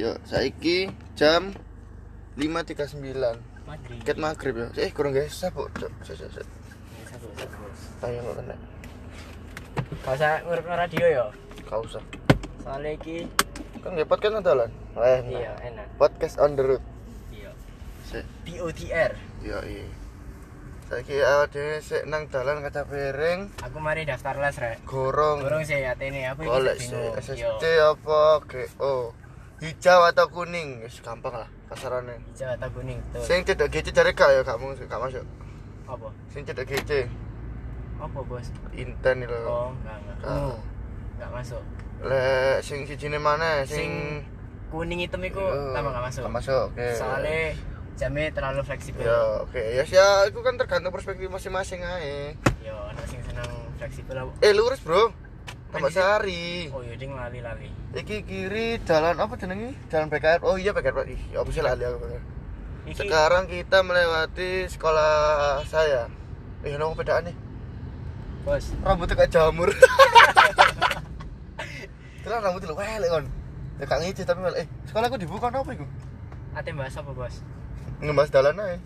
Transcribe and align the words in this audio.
Yo, 0.00 0.16
saiki 0.24 0.88
jam 1.12 1.52
5.39. 2.40 3.36
Maghrib. 3.68 4.00
Ket 4.00 4.16
maghrib 4.16 4.54
ya. 4.56 4.66
Eh, 4.80 4.88
kurang 4.96 5.12
guys, 5.12 5.36
sabuk. 5.36 5.68
Ya, 5.76 5.92
satu, 6.00 6.24
satu. 6.32 6.48
Ayo 8.08 8.24
kok 8.24 8.34
kena. 8.40 8.56
Gak 10.00 10.14
usah 10.16 10.40
ngurut 10.48 10.64
radio 10.64 11.04
ya. 11.04 11.26
Gak 11.68 11.80
usah. 11.84 12.00
Soalnya 12.64 12.96
iki 12.96 13.28
Kan 13.84 13.92
nge 13.92 14.08
podcast 14.08 14.40
nontolan. 14.40 14.72
Eh, 14.96 15.20
iya 15.36 15.52
nah. 15.52 15.68
enak. 15.68 15.86
Podcast 16.00 16.40
on 16.40 16.56
the 16.56 16.64
road. 16.64 16.82
Iya. 17.28 17.52
POTR. 18.48 19.12
Yo, 19.44 19.60
iya. 19.68 19.84
Saiki 20.88 21.20
awake 21.20 21.84
sik 21.84 22.08
nang 22.08 22.24
dalan 22.32 22.64
kaca 22.64 22.88
piring, 22.88 23.52
Aku 23.68 23.76
mari 23.84 24.08
daftar 24.08 24.40
les 24.40 24.56
rek. 24.56 24.80
gorong. 24.88 25.44
Gorong 25.44 25.60
sih 25.60 25.76
ya 25.76 25.92
ini 26.00 26.24
aku 26.24 26.48
iki 26.48 26.48
Golek 26.48 26.76
sih 26.80 26.88
bingung. 26.88 27.20
SSC 27.20 27.64
Yo, 27.68 27.84
apa 27.92 28.20
GO. 28.48 29.12
Hijau 29.60 30.00
atau 30.08 30.24
kuning, 30.32 30.80
gampang 31.04 31.44
lah 31.44 31.48
pasarannya. 31.68 32.16
hijau 32.32 32.48
atau 32.48 32.68
kuning 32.72 32.96
tuh. 33.12 33.20
Sing 33.20 33.44
cedek 33.44 33.68
GC 33.68 33.92
cari 33.92 34.16
kak 34.16 34.32
ya 34.32 34.40
kamu 34.40 34.72
gak 34.88 34.96
masuk. 34.96 35.24
Apa? 35.84 36.08
Sing 36.32 36.48
cedek 36.48 36.64
GC 36.64 37.04
Apa 38.00 38.18
bos? 38.24 38.48
Inten 38.72 39.28
lho. 39.28 39.36
Oh, 39.44 39.68
enggak 39.76 39.96
enggak. 40.00 40.16
Gak. 40.24 40.32
Ungu. 40.32 40.56
Enggak 41.20 41.30
masuk. 41.36 41.62
Lek 42.00 42.64
sing 42.64 42.88
sijine 42.88 43.20
mana? 43.20 43.60
Sing 43.68 43.76
Sing 43.76 43.90
kuning 44.72 45.04
hitam 45.04 45.20
itu 45.20 45.36
Yo, 45.36 45.76
tambah 45.76 45.92
enggak 45.92 46.04
masuk. 46.08 46.22
Gak 46.24 46.34
masuk. 46.40 46.66
Oke. 46.72 46.88
Soalnya 46.96 47.40
jamnya 48.00 48.32
terlalu 48.32 48.60
fleksibel. 48.64 49.04
Ya, 49.04 49.44
oke. 49.44 49.60
Ya 49.60 49.84
sih, 49.84 50.00
ya, 50.00 50.24
itu 50.24 50.40
kan 50.40 50.56
tergantung 50.56 50.88
perspektif 50.88 51.28
masing-masing 51.28 51.84
ae. 51.84 52.32
Yo, 52.64 52.72
anak 52.88 53.04
sing 53.04 53.20
seneng 53.20 53.44
fleksibel 53.76 54.16
apa? 54.16 54.32
Eh, 54.40 54.56
lurus, 54.56 54.80
Bro. 54.80 55.12
Tambah 55.70 55.86
Kan 55.86 55.90
di- 55.90 55.94
sehari. 55.94 56.44
Oh, 56.70 56.82
iya 56.82 56.94
ding 56.94 57.14
lali-lali. 57.14 57.70
Iki 57.92 58.16
kiri 58.22 58.82
jalan 58.82 59.14
apa 59.14 59.34
jenenge? 59.34 59.70
Jalan 59.86 60.10
BKR. 60.10 60.42
Oh 60.42 60.58
iya 60.58 60.70
Pak. 60.70 60.82
Ih, 61.06 61.22
ya 61.30 61.40
apa 61.40 61.50
sih 61.50 61.62
lali 61.62 61.82
aku 61.82 61.98
BKR. 62.00 62.22
Iki 62.86 62.98
Sekarang 62.98 63.44
kita 63.46 63.78
melewati 63.80 64.66
sekolah 64.66 65.12
saya. 65.64 66.10
Eh, 66.60 66.74
nang 66.74 66.92
bedaan 66.92 67.24
nih. 67.24 67.36
bos. 68.40 68.72
Rambutnya 68.80 69.14
kayak 69.14 69.30
jamur. 69.30 69.68
Terus 72.20 72.36
rambutnya 72.36 72.68
lu 72.68 72.76
welek 72.76 73.10
kon. 73.10 73.24
Ya 73.76 73.84
kak 73.84 73.98
ngici 74.00 74.22
tapi 74.24 74.40
welek. 74.40 74.58
Eh, 74.58 74.68
sekolahku 74.86 75.16
dibuka 75.16 75.48
apa 75.48 75.70
iku? 75.70 75.86
Ate 76.52 76.72
bahas 76.72 76.96
apa 76.96 77.12
bos? 77.12 77.40
Ngebahas 78.00 78.30
dalan 78.30 78.56
ae. 78.58 78.76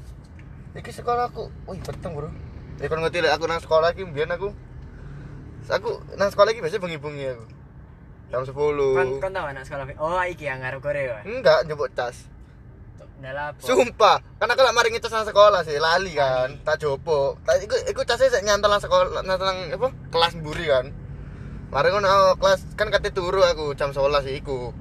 Iki 0.75 0.91
sekolahku. 0.93 1.51
Wih, 1.65 1.81
peteng, 1.81 2.13
Bro. 2.13 2.31
Ya 2.77 2.87
kon 2.87 2.99
ngerti 2.99 3.23
lek 3.23 3.33
aku 3.33 3.47
nang 3.47 3.59
sekolah 3.59 3.95
iki 3.95 4.03
mbiyen 4.03 4.35
aku. 4.35 4.51
Aku 5.73 5.91
nang 6.21 6.29
sekolah 6.29 6.53
iki 6.53 6.61
biasanya 6.61 6.83
bengi-bengi 6.85 7.25
aku. 7.33 7.45
Jam 8.29 8.43
10. 8.45 8.53
Kan 8.99 9.09
kan 9.23 9.31
tahu 9.33 9.47
anak 9.49 9.65
sekolah. 9.65 9.85
Oh, 9.97 10.21
iki 10.27 10.45
yang 10.45 10.61
ngarep 10.61 10.81
Korea. 10.85 11.25
Enggak, 11.25 11.65
njemput 11.65 11.93
tas. 11.97 12.29
Dalam 13.25 13.57
Sumpah, 13.57 14.21
kan 14.37 14.53
aku 14.53 14.61
lak 14.61 14.77
mari 14.77 14.93
ngecas 14.93 15.09
nang 15.09 15.25
sekolah 15.25 15.65
sih, 15.65 15.81
lali 15.81 16.13
kan. 16.13 16.61
Tak 16.61 16.77
jopo. 16.83 17.41
Tak 17.47 17.63
iku 17.65 17.73
iku 17.89 18.05
casnya 18.05 18.29
sik 18.29 18.45
nyantel 18.45 18.69
nang 18.69 18.83
sekolah 18.85 19.25
nang 19.25 19.41
nang 19.41 19.59
apa? 19.73 19.89
Kelas 20.13 20.37
mburi 20.37 20.69
kan. 20.69 20.93
Mari 21.73 21.89
ngono 21.89 22.05
oh, 22.05 22.35
kelas 22.37 22.77
kan 22.77 22.93
kate 22.93 23.15
turu 23.15 23.41
aku 23.41 23.73
jam 23.79 23.97
11 23.97 24.29
sih 24.29 24.35
iku. 24.37 24.77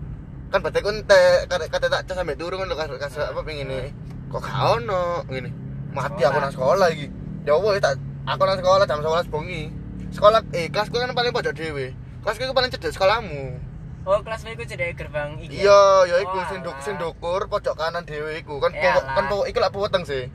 Kan 0.52 0.60
berarti 0.60 0.84
ku 0.84 0.92
entek 0.92 1.48
kate 1.48 1.66
kate 1.72 1.88
tak 1.88 2.04
cas 2.04 2.20
sampe 2.20 2.36
turu 2.36 2.60
ngono 2.60 2.76
kas 2.76 2.92
kas 3.00 3.16
apa 3.32 3.40
pengen 3.48 3.72
ini. 3.72 3.96
Kok 4.28 4.42
gak 4.44 4.82
ono 4.82 5.24
ngene. 5.32 5.50
Mati 5.96 6.22
aku 6.28 6.38
nang 6.44 6.52
sekolah 6.52 6.88
iki. 6.92 7.08
Ya 7.48 7.56
wis 7.56 7.80
tak 7.80 7.96
aku 8.28 8.44
nang 8.44 8.60
sekolah 8.60 8.84
jam 8.84 9.00
11 9.00 9.32
bengi. 9.32 9.83
Sekolah 10.14 10.42
eh 10.54 10.70
kelasku 10.70 10.94
kan 10.94 11.10
paling 11.12 11.34
pojok 11.34 11.54
dhewe. 11.54 11.92
Kelasku 12.22 12.42
iku 12.44 12.54
paling 12.54 12.70
cedek 12.70 12.94
sekolahmu. 12.94 13.58
Oh, 14.04 14.20
kelas 14.20 14.44
ku 14.44 14.64
cedek 14.64 14.94
gerbang 14.94 15.40
iki. 15.40 15.64
Iya, 15.64 15.82
ya 16.06 16.16
iku 16.22 16.38
Oh, 16.38 16.46
sing 16.46 16.60
nduk 16.62 16.76
alah. 16.76 16.84
sing 16.84 16.94
ndukur 16.96 17.42
pojok 17.48 17.74
kanan 17.74 18.04
dhewe 18.04 18.38
iku. 18.38 18.60
Kan 18.60 18.72
pokok 18.72 19.04
kan 19.10 19.24
pokok 19.28 19.46
iku 19.50 19.58
lak 19.60 19.74
puweteng 19.74 20.04
sih. 20.06 20.28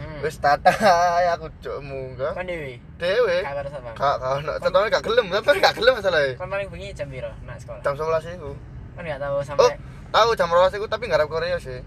Hmm. 0.00 0.24
Wis 0.24 0.40
tata 0.40 0.72
ya 1.20 1.36
aku 1.36 1.52
cuk 1.60 1.78
munggah. 1.84 2.32
Kan 2.32 2.48
dewi. 2.48 2.80
Dhewe. 2.96 3.44
Kak? 3.44 3.92
Kak 3.94 4.16
kak 4.16 4.30
ono 4.40 4.52
contohnya 4.56 4.88
gak 4.90 5.04
gelem, 5.04 5.26
tapi 5.30 5.60
gak 5.60 5.76
gelem 5.76 5.92
masalahnya. 6.00 6.32
Kan 6.40 6.48
paling 6.48 6.68
bengi 6.72 6.88
jam 6.96 7.06
piro 7.12 7.28
nak 7.44 7.56
sekolah? 7.60 7.80
Jam 7.84 7.92
11 7.94 8.36
iku. 8.40 8.50
Kan 8.96 9.02
enggak 9.04 9.20
tahu 9.20 9.34
Oh, 9.36 9.44
sampai 9.44 9.76
tahu 10.10 10.30
jam 10.34 10.48
12 10.48 10.76
iku 10.80 10.86
tapi 10.88 11.04
ngarep 11.06 11.28
Korea 11.28 11.56
sih. 11.60 11.78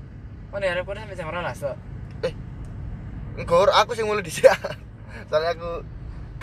kan 0.54 0.62
ngarep 0.62 0.86
Korea 0.86 1.02
sampai 1.04 1.18
jam 1.18 1.28
12 1.28 1.58
tuh. 1.58 1.76
Eh. 2.22 2.34
Nggur 3.42 3.70
aku 3.74 3.92
sing 3.98 4.06
mulai 4.06 4.22
dhisik. 4.22 4.46
Soalnya 5.30 5.58
aku 5.58 5.82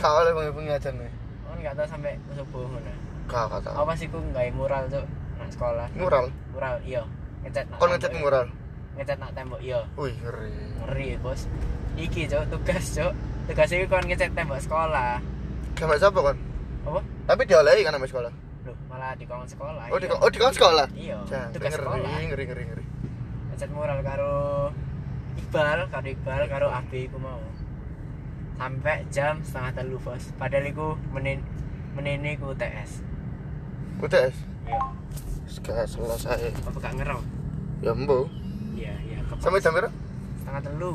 gak 0.00 0.12
oleh 0.24 0.32
bengi-bengi 0.32 0.72
aja 0.72 0.90
nih. 0.96 1.12
Kan 1.44 1.56
enggak 1.60 1.74
tahu 1.76 1.86
sampai 1.92 2.12
subuh 2.32 2.64
ngono. 2.64 2.92
Gak 3.28 3.44
gak 3.52 3.60
tahu. 3.68 3.74
Apa 3.84 3.92
sih 3.92 4.06
ku 4.08 4.18
mural 4.56 4.84
tuh 4.88 5.04
nak 5.36 5.48
sekolah? 5.52 5.86
Mural. 5.92 6.26
Mural 6.56 6.74
iya. 6.88 7.04
Ngecat 7.44 7.64
nak. 7.68 7.76
Kon 7.76 7.92
tembok, 7.92 7.96
ngecat 8.00 8.12
mural. 8.16 8.46
Ngecat 8.96 9.18
nak 9.20 9.30
tembok 9.36 9.60
iya. 9.60 9.80
Wih, 10.00 10.16
ngeri. 10.24 10.52
Ngeri, 10.80 11.08
Bos. 11.20 11.44
Iki, 12.00 12.32
Cok, 12.32 12.44
tugas, 12.48 12.84
Cok. 12.96 13.12
Tugas 13.52 13.68
iki 13.76 13.84
kon 13.92 14.04
ngecat 14.08 14.32
tembok 14.32 14.60
sekolah. 14.64 15.20
Sama 15.76 15.96
siapa 16.00 16.20
kan? 16.20 16.36
Apa? 16.88 17.00
Tapi 17.28 17.42
diolehi 17.44 17.84
kan 17.84 17.92
sama 17.92 18.08
sekolah. 18.08 18.32
Loh, 18.64 18.76
malah 18.88 19.12
di 19.16 19.24
kawan 19.28 19.48
sekolah. 19.48 19.84
Oh, 19.92 20.00
di 20.00 20.08
iya. 20.08 20.16
oh 20.16 20.28
di 20.32 20.38
sekolah. 20.40 20.86
Iya, 20.96 21.16
tugas 21.52 21.72
ngeri, 21.76 21.84
sekolah. 21.84 22.08
ngeri, 22.28 22.44
ngeri, 22.48 22.62
ngeri. 22.72 22.84
ngecat 23.52 23.70
mural 23.76 24.00
karo 24.00 24.34
Iqbal, 25.36 25.88
karo 25.92 26.06
Iqbal, 26.08 26.42
karo 26.48 26.66
Abi 26.72 27.08
ku 27.12 27.20
mau. 27.20 27.40
Sampai 28.60 29.08
jam 29.08 29.40
setengah 29.40 29.72
telu 29.72 29.96
bos. 29.96 30.36
Padahal 30.36 30.68
iku 30.68 31.00
menin 31.16 31.40
menene 31.96 32.36
ku 32.36 32.52
UTS. 32.52 33.00
UTS. 34.04 34.36
Iya. 34.68 34.80
Sekarang 35.48 35.88
selesai. 35.88 36.52
Apa 36.68 36.76
gak 36.76 36.94
ngerem? 37.00 37.24
Ya 37.80 37.96
mbo. 37.96 38.28
Iya, 38.76 38.92
iya. 39.00 39.18
Sampai 39.40 39.64
jam 39.64 39.72
berapa? 39.72 39.88
setengah 40.40 40.60
telu 40.66 40.94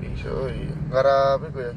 Iso 0.00 0.48
iya. 0.50 0.74
Ngarap 0.90 1.38
iku 1.46 1.58
ya. 1.60 1.74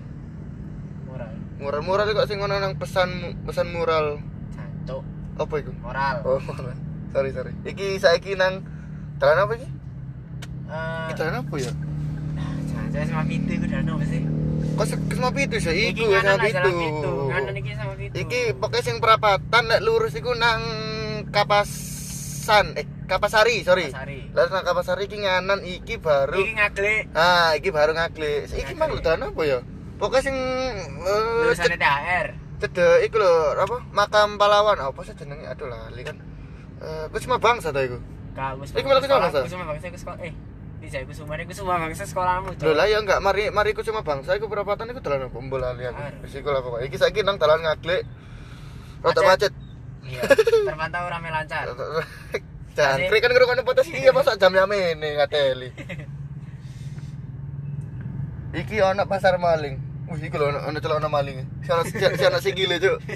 mural. 1.05 1.31
Mural-mural 1.61 2.09
kok 2.09 2.25
sing 2.25 2.41
ngono 2.41 2.57
nang 2.57 2.73
pesan 2.81 3.37
pesan 3.45 3.69
mural. 3.69 4.17
Cancuk. 4.57 5.03
Apa 5.37 5.53
iku? 5.61 5.71
Moral. 5.85 6.15
Oh, 6.25 6.41
sorry 7.13 7.29
sorry. 7.29 7.53
Iki 7.61 8.01
saiki 8.01 8.33
nang 8.33 8.65
dalan 9.21 9.45
apa 9.45 9.53
iki? 9.53 9.67
Eh, 10.65 11.05
Iki 11.05 11.13
dalan 11.13 11.45
apa 11.45 11.55
ya? 11.61 11.71
Cancuk 12.93 13.09
sama 13.09 13.23
pintu 13.25 13.51
iku 13.57 13.65
dan 13.65 13.89
apa 13.89 14.05
sih? 14.05 14.21
Kok 14.77 14.85
sama 14.85 15.29
pitu 15.33 15.55
sih? 15.57 15.73
Iki 15.89 16.03
Iku 16.05 16.13
sama 16.13 16.37
pitu. 16.37 16.69
iki 17.57 17.71
sama 17.73 17.93
pintu. 17.97 18.13
Iki 18.15 18.41
pokoknya 18.61 18.83
sing 18.85 18.95
perapatan 19.01 19.63
nek 19.65 19.81
lurus 19.81 20.13
iku 20.13 20.31
nang 20.33 20.61
Kapasan 21.33 22.77
eh 22.77 22.85
Kapasari, 23.03 23.65
sorry. 23.65 23.89
Kapasari. 23.91 24.19
Lalu 24.31 24.47
nang 24.47 24.63
Kapasari 24.63 25.03
iki 25.09 25.17
nganan 25.19 25.59
iki 25.61 25.97
baru 25.97 26.37
Iki 26.37 26.53
ngaglik. 26.53 27.01
Ah, 27.11 27.57
iki 27.57 27.69
baru 27.69 27.91
ngaklik. 27.91 28.47
Iki 28.47 28.73
mang 28.77 28.93
dalan 29.01 29.33
apa 29.33 29.41
ya? 29.41 29.59
Pokoknya 29.97 30.23
sing 30.23 30.35
eh, 31.03 31.21
Lulusan 31.43 31.73
THR. 31.73 32.27
cedek 32.63 33.03
iku 33.03 33.19
lho 33.19 33.59
apa 33.59 33.75
makam 33.91 34.39
pahlawan 34.39 34.79
apa 34.79 34.95
sih 35.03 35.11
jenenge 35.19 35.43
aduh 35.43 35.67
lali 35.67 35.99
kan 35.99 36.15
eh 36.79 37.11
Kusuma 37.11 37.35
Bangsa 37.35 37.75
ta 37.75 37.83
iku 37.83 37.99
Kak 38.31 38.55
Gus. 38.55 38.71
Iki 38.71 38.87
malah 38.87 39.01
ke 39.03 39.11
sana, 39.11 39.27
Sa? 39.29 39.39
Kusuma 39.43 39.67
bangsa 39.67 39.91
sekolah. 39.93 40.17
Eh, 40.23 40.31
iku 40.83 41.07
Kusuma 41.07 41.39
iku 41.39 41.55
Kusuma 41.55 41.79
bangsa 41.79 42.03
sekolahmu. 42.03 42.59
Lho 42.59 42.75
lah 42.75 42.85
ya 42.91 42.99
enggak 42.99 43.23
mari 43.23 43.47
mari 43.49 43.71
Kusuma 43.71 44.03
Bangsa 44.03 44.35
iku 44.35 44.51
perapatan 44.51 44.91
iku 44.91 44.99
dalan 44.99 45.31
apa 45.31 45.37
mbol 45.39 45.63
lali 45.63 45.87
aku 45.87 46.27
wis 46.27 46.35
iku 46.35 46.51
lah 46.51 46.59
pokoknya 46.59 46.91
iki 46.91 46.97
saiki 46.99 47.23
nang 47.23 47.39
dalan 47.39 47.63
ngaklik 47.63 48.03
rada 48.99 49.21
Macet. 49.23 49.53
Iya. 50.03 50.21
Terpantau 50.67 51.07
rame 51.07 51.31
lancar. 51.31 51.71
Jangkrik 52.75 53.21
kan 53.23 53.31
ngrungokne 53.31 53.63
potes 53.63 53.87
iki 53.91 54.11
apa 54.11 54.19
sak 54.25 54.41
jam 54.41 54.51
yamene 54.51 55.15
ngateli 55.15 55.69
Iki 58.53 58.85
ana 58.85 59.09
pasar 59.09 59.41
maling. 59.41 59.81
Wih, 60.11 60.29
iki 60.29 60.37
lho 60.37 60.51
ana 60.51 60.59
ana 60.69 60.77
celana 60.77 61.09
maling. 61.09 61.41
Si 61.65 61.73
ana 61.73 61.81
si 61.89 62.21
ana 62.21 62.37
sikile, 62.37 62.77
Cuk. 62.77 63.01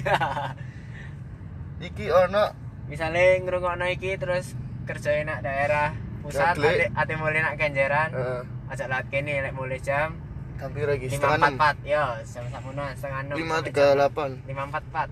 Iki 1.78 2.10
ana 2.10 2.50
Misalnya 2.90 3.38
ngerungokno 3.44 3.86
iki 3.92 4.18
terus 4.18 4.56
kerja 4.88 5.22
nak 5.22 5.44
daerah 5.44 6.07
pusat 6.28 6.54
ate, 6.54 6.84
ate 6.92 7.12
mulai 7.16 7.40
nak 7.40 7.54
ganjaran. 7.56 8.10
Heeh. 8.12 8.42
Ajak 8.68 8.86
lat 8.92 9.04
kene 9.08 9.34
lek 9.40 9.56
mulai 9.56 9.80
jam 9.80 10.12
hampir 10.58 10.84
lagi 10.90 11.06
lima 11.08 11.38
empat 11.38 11.52
empat. 11.54 11.76
Yo 11.86 12.04
jam 12.26 12.44
sapunan 12.52 12.90
setengah 12.92 13.20
enam. 13.24 13.34
Lima 13.38 13.56
tiga 13.64 13.86
delapan. 13.96 14.30
lima 14.44 14.62
empat 14.68 14.82
empat. 14.92 15.08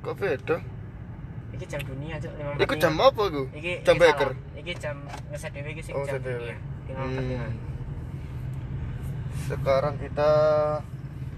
Kok 0.00 0.14
beda? 0.16 0.56
Iki 1.54 1.64
jam 1.70 1.80
dunia 1.86 2.14
cok 2.18 2.32
lima 2.34 2.50
Iku 2.58 2.74
jam 2.80 2.92
apa 2.98 3.22
iku? 3.30 3.42
iki 3.54 3.72
Jam 3.86 3.94
beker. 4.00 4.30
iki 4.58 4.72
jam 4.80 4.96
ngeset 5.30 5.50
dewe 5.52 5.70
iki 5.76 5.82
sing 5.84 5.94
Oh, 5.94 6.06
jam 6.06 6.18
dunia. 6.22 6.56
Lima 6.88 7.02
empat 7.04 7.24
lima. 7.26 7.46
Hmm. 7.46 7.54
Sekarang 9.44 9.94
kita 10.00 10.30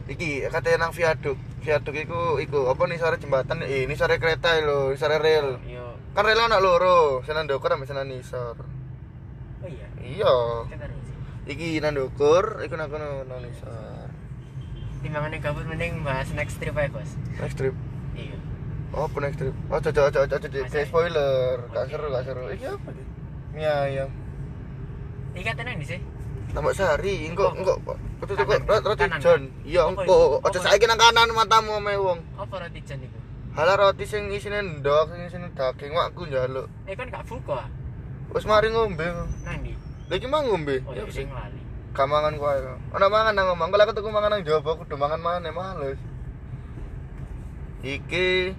iki 0.07 0.47
katanya 0.47 0.87
nang 0.87 0.93
viaduk. 0.95 1.39
Viaduk 1.65 1.97
iku 1.99 2.39
iku 2.39 2.71
apa 2.71 2.83
nih 2.87 2.99
sore 3.01 3.17
jembatan? 3.19 3.65
Eh 3.67 3.89
ini 3.89 3.99
sore 3.99 4.23
kereta 4.23 4.55
lho, 4.63 4.95
ini 4.95 5.01
sore 5.01 5.17
rel. 5.19 5.59
yo 5.67 5.99
Kan 6.15 6.25
rel 6.25 6.39
anak 6.39 6.63
loro, 6.63 7.21
senan 7.27 7.45
ndukur 7.51 7.69
sampe 7.69 7.85
senan 7.89 8.09
nisor. 8.09 8.57
Oh 9.59 9.69
iya 9.69 9.87
Iya. 9.97 10.35
kan 10.69 10.91
Iki 11.47 11.79
nang 11.79 11.95
ndukur, 11.95 12.59
iku 12.61 12.75
nang 12.75 12.91
kono 12.91 13.23
nang 13.23 13.39
nisor. 13.39 14.11
timbangannya 14.99 15.39
gabut 15.39 15.63
mending 15.65 16.03
bahas 16.03 16.27
next 16.33 16.59
trip 16.59 16.75
aja 16.75 16.91
bos 16.91 17.11
Next 17.39 17.55
trip. 17.55 17.75
iya 18.13 18.35
Oh, 18.91 19.07
next 19.17 19.37
trip. 19.37 19.53
Oh, 19.69 19.77
cocok 19.77 20.09
cocok 20.09 20.39
cocok 20.41 20.51
kayak 20.67 20.87
spoiler. 20.89 21.59
Gak 21.69 21.85
seru, 21.87 22.07
gak 22.09 22.23
seru. 22.23 22.49
Iki 22.49 22.67
apa 22.67 22.89
iki? 22.89 23.05
Mie 23.53 23.67
ayam. 23.67 24.09
Ikat 25.35 25.59
nang 25.61 25.77
di 25.77 25.87
sih. 25.87 26.01
Tambah 26.49 26.73
sehari, 26.73 27.29
engko 27.29 27.53
engko 27.53 27.77
kudu 28.17 28.33
tuku 28.33 28.57
roti 28.57 29.05
kanan, 29.05 29.21
John. 29.21 29.43
kan? 29.45 29.67
Iya, 29.67 29.81
Apa 29.85 30.01
engko. 30.01 30.17
Aja 30.41 30.49
Apa 30.49 30.59
saiki 30.65 30.87
nang 30.87 30.97
kanan 30.97 31.29
matamu 31.31 31.77
ame 31.77 31.93
wong. 31.99 32.19
Apa 32.35 32.55
roti 32.57 32.81
jan 32.81 32.99
iku? 32.99 33.19
Halah 33.53 33.77
roti 33.77 34.05
sing 34.07 34.31
isine 34.31 34.59
ndok, 34.81 35.05
sing 35.11 35.21
isine 35.25 35.47
daging 35.53 35.93
wakku 35.93 36.23
njaluk. 36.25 36.67
Eh 36.87 36.95
kan 36.95 37.07
gak 37.07 37.27
buka. 37.27 37.69
Wis 38.35 38.45
mari 38.45 38.69
ngombe. 38.71 39.07
Nang 39.45 39.59
di. 39.63 39.73
Lha 40.09 40.15
iki 40.17 40.27
mang 40.27 40.47
ngombe. 40.47 40.83
Oh 40.87 40.93
ya 40.93 41.05
sing 41.11 41.29
lali. 41.31 41.61
Gak 41.97 42.07
mangan 42.07 42.37
kowe. 42.37 42.53
Ana 42.93 43.07
mangan 43.09 43.33
nang 43.33 43.47
ngomong. 43.55 43.69
Kalau 43.73 43.85
aku 43.87 43.93
tuku 43.97 44.11
mangan 44.13 44.31
nang 44.37 44.43
jaba 44.45 44.71
kudu 44.77 44.95
mangan 44.95 45.21
maneh 45.21 45.53
males. 45.53 45.99
Iki 47.85 48.53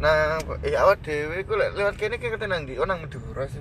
nah 0.00 0.40
eh 0.64 0.72
awak 0.80 1.04
dhewe 1.04 1.44
ku 1.44 1.60
lek 1.60 1.76
lewat 1.76 1.94
kene 2.00 2.16
ki 2.16 2.32
ketene 2.32 2.48
nang 2.48 2.62
ndi? 2.64 2.76
Oh 2.80 2.86
nang 2.88 3.04
Madura 3.04 3.44
sih. 3.48 3.60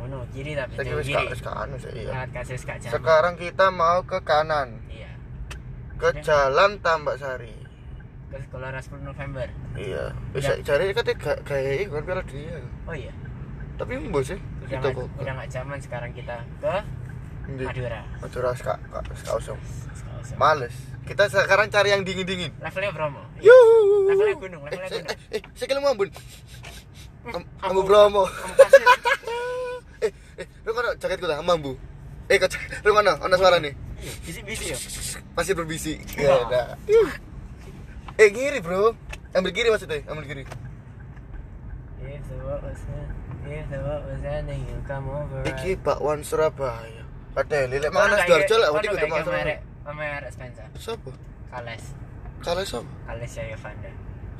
Ono 0.00 0.24
kiri 0.32 0.56
tapi 0.56 0.80
wis 0.96 1.06
kiri. 1.06 1.28
wis 1.28 1.42
anu 1.44 1.76
sih 1.76 1.92
iya. 1.94 2.10
Lewat 2.14 2.30
kasus 2.32 2.62
gak 2.64 2.78
jam. 2.80 2.90
Sekarang 2.96 3.34
kita 3.36 3.68
mau 3.68 4.00
ke 4.02 4.18
kanan, 4.24 4.80
Iya. 4.88 5.12
ke 6.00 6.08
Jalan 6.24 6.80
Tambak 6.80 7.20
Sari. 7.20 7.52
Ke 8.32 8.40
sekolah 8.40 8.72
10 8.72 9.04
November. 9.04 9.44
Iya, 9.76 10.16
wis 10.32 10.48
Ya. 10.48 10.56
cari 10.64 10.96
kate 10.96 11.12
gak 11.20 11.44
kayak 11.44 11.92
kan 11.92 12.02
piala 12.02 12.22
dunia. 12.24 12.64
Oh 12.88 12.96
iya. 12.96 13.12
Tapi 13.80 13.92
mbok 13.98 14.22
sih, 14.22 14.36
Udah 14.36 14.68
kita 14.68 14.86
gak, 14.86 14.92
kok. 14.94 15.06
udah 15.16 15.32
gak 15.34 15.48
zaman 15.48 15.78
sekarang 15.80 16.10
kita 16.12 16.36
ke 16.60 16.74
Ndi? 17.48 17.64
Madura. 17.64 18.00
Madura 18.20 18.50
gak 18.52 18.78
usah. 19.40 19.56
Sekolah 19.90 20.20
usah. 20.20 20.36
Males. 20.36 20.74
Kita 21.02 21.24
sekarang 21.26 21.66
cari 21.66 21.88
yang 21.90 22.04
dingin-dingin. 22.04 22.52
Levelnya 22.60 22.92
Bromo. 22.92 23.24
Yuh. 23.40 24.06
Levelnya 24.06 24.36
gunung, 24.36 24.62
Eh, 24.62 24.70
levelnya 24.70 24.86
eh, 24.86 25.00
gunung. 25.00 25.16
eh, 25.32 25.38
eh, 25.40 25.42
sikil 25.56 25.80
mau 25.80 25.90
ambun. 25.90 26.08
Am- 27.26 27.34
Ambu- 27.34 27.48
Ambu 27.58 27.80
Bromo. 27.82 28.22
Ambu 28.28 28.54
eh, 30.06 30.12
eh, 30.38 30.46
lu 30.62 30.70
kan 30.70 30.84
jaketku 30.94 31.26
lah, 31.26 31.40
mambu. 31.40 31.74
Eh, 32.28 32.36
kok 32.36 32.52
lu 32.84 32.92
mana? 32.92 33.16
Ana 33.18 33.34
suara 33.34 33.58
nih. 33.58 33.72
Iya, 33.98 34.12
Bisi-bisi 34.22 34.64
ya. 34.70 34.78
Masih 35.34 35.52
berbisik. 35.52 35.98
Iya. 36.14 36.30
Ya 36.30 36.34
udah. 36.46 36.66
Yuh. 36.86 37.10
Eh, 38.16 38.28
kiri, 38.28 38.60
Bro. 38.60 38.92
Ambil 39.32 39.50
kiri 39.50 39.68
maksudnya, 39.68 40.04
ambil 40.06 40.24
kiri. 40.24 40.44
If 42.00 42.22
the 42.28 42.36
world 42.44 42.64
over. 45.08 45.40
Iki 45.46 45.70
bakwan 45.80 46.20
Surabaya. 46.20 47.04
Ada 47.36 47.70
lele 47.70 47.88
mana 47.94 48.18
Sidoarjo 48.20 48.56
lah, 48.58 48.68
wedi 48.74 48.86
kudu 48.90 49.06
masuk. 49.06 49.32
merek 49.32 49.58
merek 49.94 50.30
Spencer. 50.34 50.66
Sopo? 50.76 51.10
Kales. 51.50 51.94
Kale 52.42 52.62
sopo? 52.66 52.90
Kales 53.06 53.32
ya 53.34 53.44
Yovanda. 53.54 53.90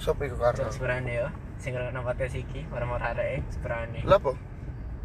Sopo 0.01 0.21
iku 0.27 0.37
karena? 0.39 0.59
Cok 0.67 0.73
sepurane 0.75 1.13
yo. 1.13 1.29
Sing 1.61 1.77
ngrungokno 1.77 2.01
podcast 2.03 2.35
iki, 2.41 2.65
marah-marah 2.73 3.13
areke 3.13 3.45
sepurane. 3.53 4.01
Lah 4.09 4.19
apa? 4.19 4.33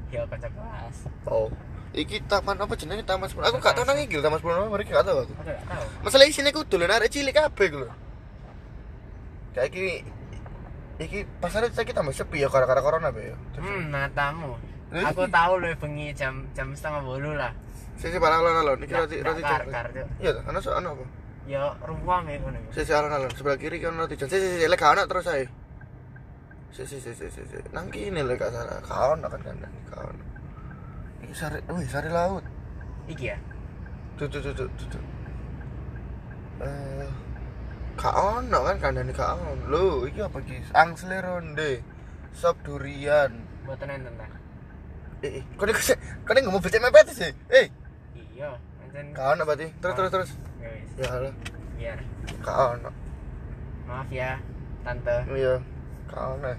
Yo 0.09 0.21
kocok 0.25 0.51
kelas. 0.55 0.97
Oh. 1.27 1.49
Iki 1.95 2.27
taman 2.27 2.59
apa 2.59 2.73
jenenge 2.75 3.07
taman 3.07 3.27
10. 3.31 3.39
Aku 3.39 3.57
gak 3.63 3.75
tau 3.79 3.87
nang 3.87 3.95
iki 3.95 4.19
lho, 4.19 4.23
taman 4.23 4.39
10 4.39 4.67
nomor 4.67 4.79
iki 4.83 4.91
gak 4.91 5.07
tau 5.07 5.23
aku. 5.23 5.31
Aku 5.31 5.47
gak. 5.47 5.63
Masalah 6.03 6.27
isine 6.27 6.51
ku 6.51 6.67
dolen 6.67 6.91
arek 6.91 7.07
cilik 7.07 7.31
kabeh 7.31 7.67
ku 7.71 7.77
lho. 7.85 7.91
Kayak 9.55 9.71
iki 9.71 10.03
iki 10.95 11.27
pasar 11.39 11.67
saiki 11.67 11.91
tambah 11.91 12.11
sepi 12.11 12.39
ya 12.39 12.47
gara-gara 12.47 12.79
corona 12.79 13.11
be 13.11 13.31
ya. 13.31 13.37
Hmm, 13.59 13.91
matamu. 13.91 14.55
Lah, 14.95 15.11
Aku 15.11 15.27
iki- 15.27 15.33
tahu 15.33 15.53
loh 15.59 15.71
bengi 15.75 16.07
jam 16.15 16.47
jam 16.55 16.71
setengah 16.71 17.01
bolu 17.03 17.35
lah. 17.35 17.51
Sisi 17.99 18.15
parang 18.15 18.43
alon-alon 18.43 18.79
iki 18.79 18.91
Nggak- 18.91 19.03
roti 19.07 19.15
roti 19.19 19.41
kar 19.41 19.63
kar. 19.67 19.87
Iya, 20.19 20.31
ana 20.47 20.59
so 20.59 20.71
ana 20.71 20.91
apa? 20.95 21.03
Ya 21.45 21.61
ruang 21.83 22.23
ya 22.27 22.37
ngono. 22.39 22.59
Sisi 22.71 22.91
alon-alon 22.91 23.31
sebelah 23.33 23.57
kiri 23.59 23.77
kan 23.79 23.95
roti 23.95 24.15
coklat. 24.15 24.31
Sisi 24.31 24.47
sisi 24.55 24.65
lek 24.67 24.79
gak 24.79 24.91
ana 24.95 25.03
terus 25.03 25.27
ae. 25.27 25.45
Sisi 26.71 26.97
sisi 26.99 27.27
sisi. 27.27 27.57
Nang 27.75 27.87
kene 27.91 28.23
lek 28.23 28.39
gak 28.39 28.51
salah. 28.51 28.79
Gak 28.79 28.99
ono 29.15 29.27
kan 29.27 29.41
kan 29.43 29.55
gak 29.59 29.99
ono. 29.99 30.23
Iki 31.23 31.33
sari, 31.33 31.59
wih 31.65 31.87
sari 31.87 32.09
laut. 32.11 32.43
Iki 33.07 33.25
ya. 33.25 33.37
Tuh 34.15 34.27
tuh 34.31 34.39
tuh 34.39 34.53
tuh. 34.55 34.67
tuh. 34.87 35.03
Eh, 36.63 37.09
gak 37.95 38.15
ono 38.15 38.59
kan 38.67 38.75
kandani 38.79 39.11
gak 39.11 39.39
ono. 39.39 39.51
Lho, 39.71 40.05
iki 40.07 40.19
apa 40.21 40.37
iki? 40.43 40.57
Angsle 40.75 41.17
ronde. 41.19 41.71
Sop 42.35 42.59
durian. 42.63 43.31
Mboten 43.63 43.89
enten 43.89 44.13
ta. 44.19 44.27
Eh, 45.23 45.39
eh, 45.39 45.43
kone 45.55 45.71
kone 46.27 46.39
ngomong 46.43 46.61
becek 46.61 46.83
mepet 46.83 47.07
sih. 47.09 47.31
Eh, 47.49 47.71
Iya, 48.35 48.51
pancen 48.83 49.15
gak 49.15 49.25
ono 49.31 49.41
berarti. 49.47 49.67
Terus 49.79 49.95
terus 49.95 50.11
terus. 50.11 50.29
Ya. 50.59 50.69
Ya 50.99 51.07
Allah, 51.11 51.33
Biar. 51.79 51.99
gak 52.43 52.57
ono. 52.75 52.89
Maaf 53.87 54.09
ya, 54.11 54.35
tante. 54.83 55.15
Iya, 55.31 55.55
gak 56.11 56.23
ono. 56.35 56.51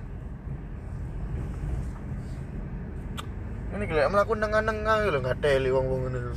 Ini 3.77 3.85
gila 3.85 4.09
melakukan 4.09 4.41
nengah-nengah 4.41 4.97
lho, 5.13 5.19
gak 5.21 5.39
teli 5.45 5.69
wong-wong 5.69 6.09
ngono 6.09 6.19
lho. 6.33 6.35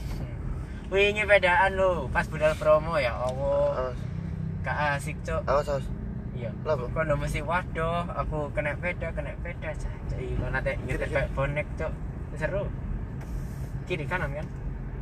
Wingi 0.91 1.23
pedaan 1.23 1.77
lo, 1.79 2.09
pas 2.11 2.25
budal 2.27 2.51
promo 2.59 2.99
ya 2.99 3.15
Allah. 3.15 3.93
Awas, 3.93 3.99
Gak 4.59 4.77
asik, 4.99 5.15
Cok. 5.23 5.41
awas, 5.47 5.67
awas. 5.71 5.85
Iya. 6.35 6.51
Apa? 6.63 6.85
Kono 6.91 7.13
mesti 7.19 7.39
waduh, 7.43 8.07
aku 8.15 8.51
kena 8.55 8.75
peda, 8.79 9.11
kena 9.11 9.35
peda. 9.43 9.71
Cai, 9.75 10.35
nyetir 10.39 11.07
Kiri, 11.07 11.15
kayak 11.15 11.31
bonek, 11.35 11.67
Cok. 11.79 11.91
Seru. 12.39 12.63
Kiri 13.87 14.05
kanan 14.05 14.31
kan? 14.35 14.47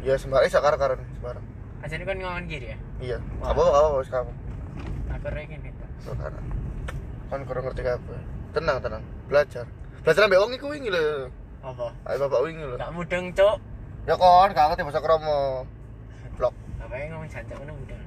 Ya 0.05 0.13
sembarang 0.15 0.49
sakar-karan 0.49 1.01
sembarang. 1.17 1.45
Aja 1.81 1.93
ini 1.97 2.05
kan 2.05 2.17
ngomong 2.17 2.47
kiri 2.49 2.73
ya. 2.73 2.77
Iya, 2.97 3.17
Wah. 3.41 3.53
apa 3.53 3.61
apa 3.61 3.77
apa 3.77 3.99
kamu. 4.01 4.31
Aku 5.13 5.27
rekin 5.29 5.61
itu. 5.61 5.85
Sekarang 6.01 6.45
kan 7.27 7.39
kurang 7.45 7.63
ngerti 7.69 7.81
apa. 7.85 8.15
Tenang, 8.55 8.77
tenang. 8.81 9.03
Belajar. 9.29 9.65
Belajar 10.01 10.21
ambek 10.25 10.39
wong 10.41 10.51
iku 10.57 10.65
wingi 10.73 10.89
lho. 10.89 11.29
Apa? 11.61 11.93
Ayo 12.07 12.17
bapak 12.25 12.41
wingi 12.47 12.63
lho. 12.65 12.75
Gak 12.79 12.93
mudeng, 12.95 13.25
Cok. 13.35 13.57
Ya 14.07 14.15
kon, 14.15 14.49
gak 14.55 14.65
ngerti 14.71 14.83
bahasa 14.87 15.01
kromo. 15.03 15.67
Blok. 16.39 16.53
Apa 16.81 16.93
yang 16.97 17.09
ngomong 17.17 17.29
jancak 17.29 17.57
mana 17.59 17.73
mudeng? 17.75 18.01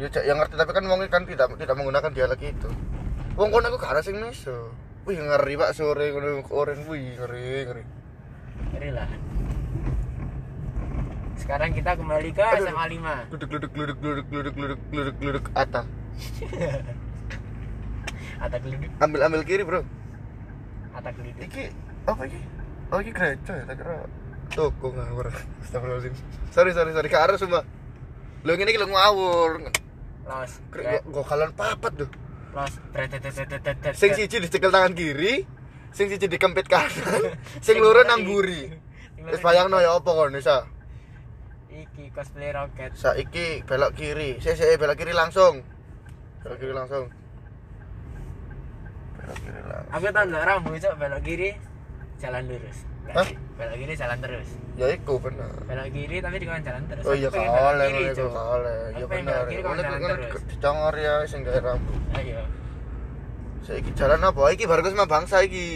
Ya 0.00 0.08
cak 0.08 0.24
yang 0.24 0.40
ngerti 0.40 0.54
tapi 0.56 0.72
kan 0.72 0.84
wong 0.88 1.00
kan 1.12 1.22
tidak 1.28 1.52
tidak 1.60 1.76
menggunakan 1.76 2.10
dialek 2.16 2.40
itu. 2.40 2.70
Wong 3.36 3.48
kon 3.52 3.64
aku 3.64 3.76
gak 3.76 4.00
sing 4.00 4.16
meso. 4.16 4.72
Wih 5.04 5.18
ngeri 5.18 5.58
Pak 5.58 5.74
sore 5.76 6.14
ngono 6.14 6.46
oren 6.48 6.80
wih 6.88 7.18
ngeri 7.20 7.68
ngeri. 7.68 7.84
Ngeri 8.72 8.90
lah. 8.94 9.08
Sekarang 11.36 11.74
kita 11.74 11.98
kembali 11.98 12.30
ke 12.30 12.40
Aduh. 12.40 12.70
SMA 12.70 12.84
5. 13.02 13.30
Gluduk 13.34 13.48
gluduk 13.50 13.70
gluduk 13.74 13.96
gluduk 13.98 14.26
gluduk 14.30 14.54
gluduk 14.54 14.78
gluduk 14.94 15.16
gluduk 15.18 15.44
ata. 15.58 15.82
Atak 18.42 18.58
geluduk, 18.62 18.90
Ambil 19.02 19.20
ambil 19.26 19.42
kiri, 19.42 19.62
Bro. 19.66 19.82
atak 20.94 21.12
geluduk. 21.18 21.42
Iki 21.50 21.64
apa 22.06 22.22
iki? 22.30 22.40
Oh 22.92 22.98
iki 23.00 23.10
gereja 23.10 23.52
ya, 23.58 23.64
tak 23.66 23.76
kira 23.80 24.06
toko 24.54 24.92
ngawur. 24.94 25.32
Astagfirullahaladzim. 25.64 26.14
Sorry 26.54 26.70
sorry 26.76 26.92
sorry, 26.94 27.08
ke 27.10 27.18
arah 27.18 27.34
semua. 27.34 27.66
Lo 28.46 28.54
iki 28.54 28.78
lo 28.78 28.86
ngawur. 28.86 29.72
Los. 30.26 30.52
Kalian 31.26 31.52
papat 31.54 31.92
tuh. 31.98 32.10
Los. 32.54 32.72
Sing 33.98 34.10
siji 34.14 34.36
dicekel 34.38 34.70
tangan 34.70 34.94
kiri, 34.94 35.42
sing 35.90 36.06
siji 36.06 36.30
dikempit 36.30 36.68
kanan, 36.70 37.34
sing 37.66 37.80
loro 37.82 38.06
nang 38.06 38.22
buri. 38.22 38.70
Wis 39.22 39.38
bayangno 39.38 39.78
ya 39.78 39.94
apa 39.98 40.10
kon 40.10 40.34
Nisa? 40.34 40.66
Iki 41.70 42.10
cosplay 42.10 42.50
roket. 42.50 42.92
Saiki 42.98 43.62
belok 43.62 43.94
kiri. 43.94 44.42
Sik 44.42 44.58
sik 44.58 44.78
belok 44.78 44.98
kiri 44.98 45.14
langsung. 45.14 45.62
Belok 46.42 46.58
kiri 46.58 46.74
langsung. 46.74 47.06
Belok 49.16 49.38
kiri 49.38 49.60
langsung. 49.62 49.94
Aku 49.94 50.06
tau 50.10 50.24
nggak 50.26 50.44
rambu 50.44 50.70
cok 50.74 50.94
belok 50.98 51.22
kiri 51.22 51.50
jalan 52.18 52.42
lurus. 52.50 52.78
Hah? 53.10 53.28
Belok 53.58 53.76
kiri 53.82 53.94
jalan 53.98 54.18
terus. 54.22 54.48
Ya 54.78 54.86
iku 54.94 55.18
bener. 55.18 55.50
Belok 55.66 55.88
kiri 55.90 56.16
tapi 56.22 56.36
di 56.38 56.46
kanan 56.46 56.62
jalan 56.62 56.82
terus. 56.86 57.04
Oh 57.04 57.14
iya 57.18 57.28
kalah 57.28 57.86
ngono 57.90 58.08
iku 58.14 58.26
kalah. 58.30 58.82
Ya 58.94 59.06
bener. 59.10 59.42
kalau 59.50 59.76
jalan 59.82 59.98
kan 59.98 60.10
terus. 60.16 60.42
dicongor 60.46 60.94
ya 60.94 61.14
sing 61.26 61.40
gawe 61.42 61.58
rambut. 61.60 62.00
Ayo. 62.16 62.42
Saiki 63.62 63.90
jalan 63.94 64.18
apa? 64.22 64.42
Iki 64.54 64.64
baru 64.66 64.90
sama 64.90 65.06
bangsa 65.06 65.36
iki. 65.46 65.66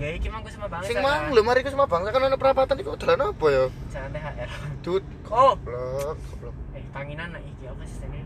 Ya 0.00 0.08
iki 0.16 0.28
mangku 0.32 0.48
sama 0.52 0.68
bangsa. 0.68 0.88
Sing 0.88 1.00
mang 1.00 1.32
lho 1.32 1.42
mari 1.44 1.60
ku 1.60 1.68
sama 1.72 1.84
bangsa 1.88 2.08
kan 2.08 2.24
ana 2.24 2.36
perapatan 2.40 2.76
iku 2.80 2.96
dalan 2.96 3.32
apa 3.32 3.46
ya? 3.48 3.64
Jalan 3.92 4.10
THR. 4.12 4.48
Dut. 4.80 5.04
Oh. 5.28 5.56
Goblok, 5.56 6.16
goblok. 6.16 6.54
Eh, 6.76 6.84
tanginan 6.92 7.36
iki 7.40 7.64
apa 7.68 7.84
sih 7.84 8.04
ini? 8.08 8.20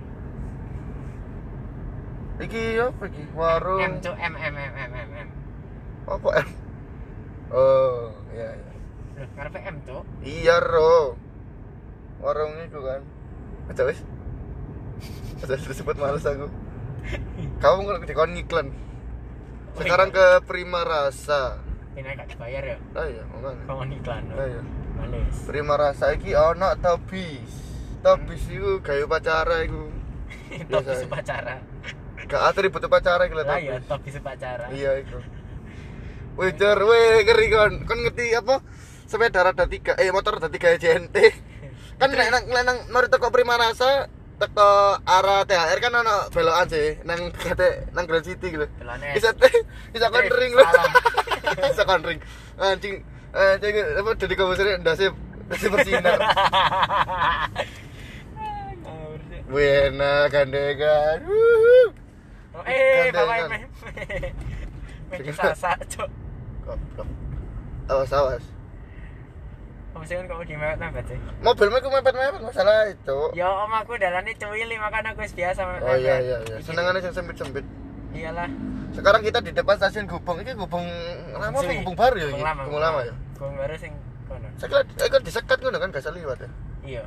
Iki 2.47 2.65
apa 2.85 3.03
iki? 3.11 3.23
Warung. 3.35 3.81
M 3.83 3.95
M 4.03 4.35
M 4.35 4.55
M 4.55 4.91
M 4.93 5.11
M. 5.25 5.29
Apa 6.07 6.29
M? 6.45 6.66
Oh, 7.49 8.11
iya 8.35 8.49
iya. 8.53 8.71
Loh, 9.17 9.29
ngarepe 9.33 9.59
M 9.63 9.77
cok. 9.83 10.03
Iya, 10.21 10.57
Ro. 10.59 11.15
Warung 12.19 12.53
itu 12.61 12.79
kan. 12.81 13.01
Aja 13.71 13.83
wis. 13.85 14.01
Aja 15.41 15.55
disebut 15.55 15.97
males 15.97 16.25
aku. 16.25 16.47
Kamu 17.59 17.79
nggak 17.83 18.05
dikon 18.05 18.35
ngiklan. 18.35 18.69
Sekarang 19.77 20.11
ke 20.11 20.43
Prima 20.43 20.83
Rasa. 20.83 21.61
Ini 21.97 22.13
gak 22.13 22.29
dibayar 22.29 22.65
ya. 22.67 22.79
Ah 22.93 23.07
iya, 23.07 23.23
mana? 23.31 23.57
Kamu 23.65 23.83
iklan. 23.95 24.25
Ah 24.33 24.45
iya. 24.45 24.63
Males. 24.97 25.37
Prima 25.45 25.75
Rasa 25.77 26.13
iki 26.13 26.33
ono 26.33 26.73
tobis. 26.77 27.53
Tobis 28.01 28.43
iku 28.49 28.81
gawe 28.81 29.01
upacara 29.03 29.65
iku. 29.65 29.87
Tapi 30.67 30.83
Biasa. 30.83 31.05
upacara. 31.05 31.55
Gak 32.27 32.43
atri 32.43 32.67
butuh 32.67 32.91
pacaran 32.91 33.29
gitu 33.29 33.39
Lah 33.39 33.47
tapi. 33.47 33.71
ya 33.71 33.79
top 33.81 34.01
bisa 34.03 34.19
pacaran. 34.19 34.69
Iya 34.73 34.99
itu. 34.99 35.17
Wih, 36.37 36.53
jar, 36.61 36.77
wih, 36.77 37.25
ngeri 37.25 37.47
kon. 37.49 37.73
Kon 37.89 37.99
ngerti 38.05 38.37
apa? 38.37 38.61
Sepeda 39.09 39.41
roda 39.41 39.65
tiga, 39.65 39.97
eh 39.97 40.13
motor 40.13 40.37
roda 40.37 40.53
tiga 40.53 40.77
JNT. 40.77 41.17
Kan 41.97 42.13
nek 42.13 42.29
nang 42.29 42.45
nek 42.45 42.65
nang 42.69 42.79
mari 42.93 43.09
teko 43.09 43.33
Primarasa 43.33 44.05
teko 44.37 45.01
arah 45.01 45.49
THR 45.49 45.81
kan 45.81 45.97
ono 45.97 46.29
belokan 46.29 46.69
sih 46.69 47.01
nang 47.09 47.33
kate 47.33 47.89
nang 47.97 48.05
Grand 48.05 48.21
City 48.21 48.53
gitu. 48.53 48.69
Bisa 49.17 49.33
bisa 49.97 50.07
konring 50.13 50.53
lu. 50.53 50.61
salah. 50.61 50.93
bisa 51.73 51.85
konring. 51.89 52.21
Anjing 52.61 53.01
anjing 53.33 53.75
apa 53.97 54.11
jadi 54.21 54.35
komposernya 54.37 54.77
ndase 54.85 55.09
ndase 55.49 55.67
bersinar. 55.73 56.21
Buena 59.47 60.27
gandengan. 60.27 61.23
Oh, 62.51 62.67
eh, 62.67 63.15
bapak 63.15 63.47
meh. 63.47 63.63
Meh 65.07 65.33
sasa, 65.33 65.79
cok. 65.87 66.26
Awas 67.87 68.13
awas. 68.13 68.45
Sih 70.07 70.15
kan 70.15 70.29
kamu 70.29 70.45
di 70.47 70.55
mepet-mepet 70.55 71.05
sih. 71.09 71.19
Mobilmu 71.43 71.83
ku 71.83 71.89
mepet-mepet 71.91 72.43
masalah 72.45 72.87
itu. 72.87 73.19
Ya 73.35 73.49
om 73.49 73.73
aku 73.75 73.99
dalannya 73.99 74.39
cuwili 74.39 74.77
makanya 74.79 75.17
aku 75.17 75.25
biasa 75.25 75.61
mepet. 75.67 75.83
Oh 75.83 75.97
iya 75.99 76.21
iya 76.21 76.37
iya. 76.47 76.57
Senengane 76.63 77.03
sing 77.03 77.11
sempit-sempit. 77.17 77.65
Iyalah. 78.15 78.47
Sekarang 78.95 79.25
kita 79.27 79.43
di 79.43 79.51
depan 79.51 79.75
stasiun 79.81 80.07
Gubeng. 80.07 80.47
Ini 80.47 80.55
Gubeng 80.55 80.87
lama 81.35 81.59
apa 81.59 81.65
Suwi. 81.65 81.83
Gubeng 81.83 81.97
baru 81.99 82.17
ya? 82.23 82.27
Gubeng 82.31 82.47
lama. 82.47 82.63
Gubeng 82.69 82.83
lama 82.87 83.01
ya. 83.03 83.15
Gubeng 83.35 83.57
baru 83.59 83.75
sing 83.81 83.93
kono. 84.31 84.49
Saya 84.61 84.69
kira 84.95 85.19
disekat 85.25 85.59
ngono 85.59 85.79
kan 85.81 85.89
gak 85.91 86.05
salah 86.05 86.19
liwat 86.21 86.39
ya. 86.39 86.51
Iya. 86.87 87.05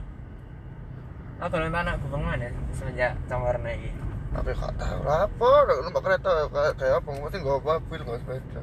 Aku 1.39 1.55
belum 1.55 1.71
tahu 1.71 1.83
anak 1.87 1.95
gubeng 2.03 2.23
mana 2.25 2.51
semenjak 2.75 3.15
Cangwarna 3.31 3.69
ini. 3.71 3.95
Tapi 4.35 4.49
gak 4.51 4.73
tahu 4.75 5.01
apa, 5.07 5.49
gak 5.71 5.77
numpak 5.87 6.03
kereta 6.03 6.29
kayak 6.51 6.99
apa, 6.99 7.09
mesti 7.15 7.37
nggak 7.39 7.63
mobil 7.63 7.99
nggak 8.03 8.19
sepeda. 8.27 8.61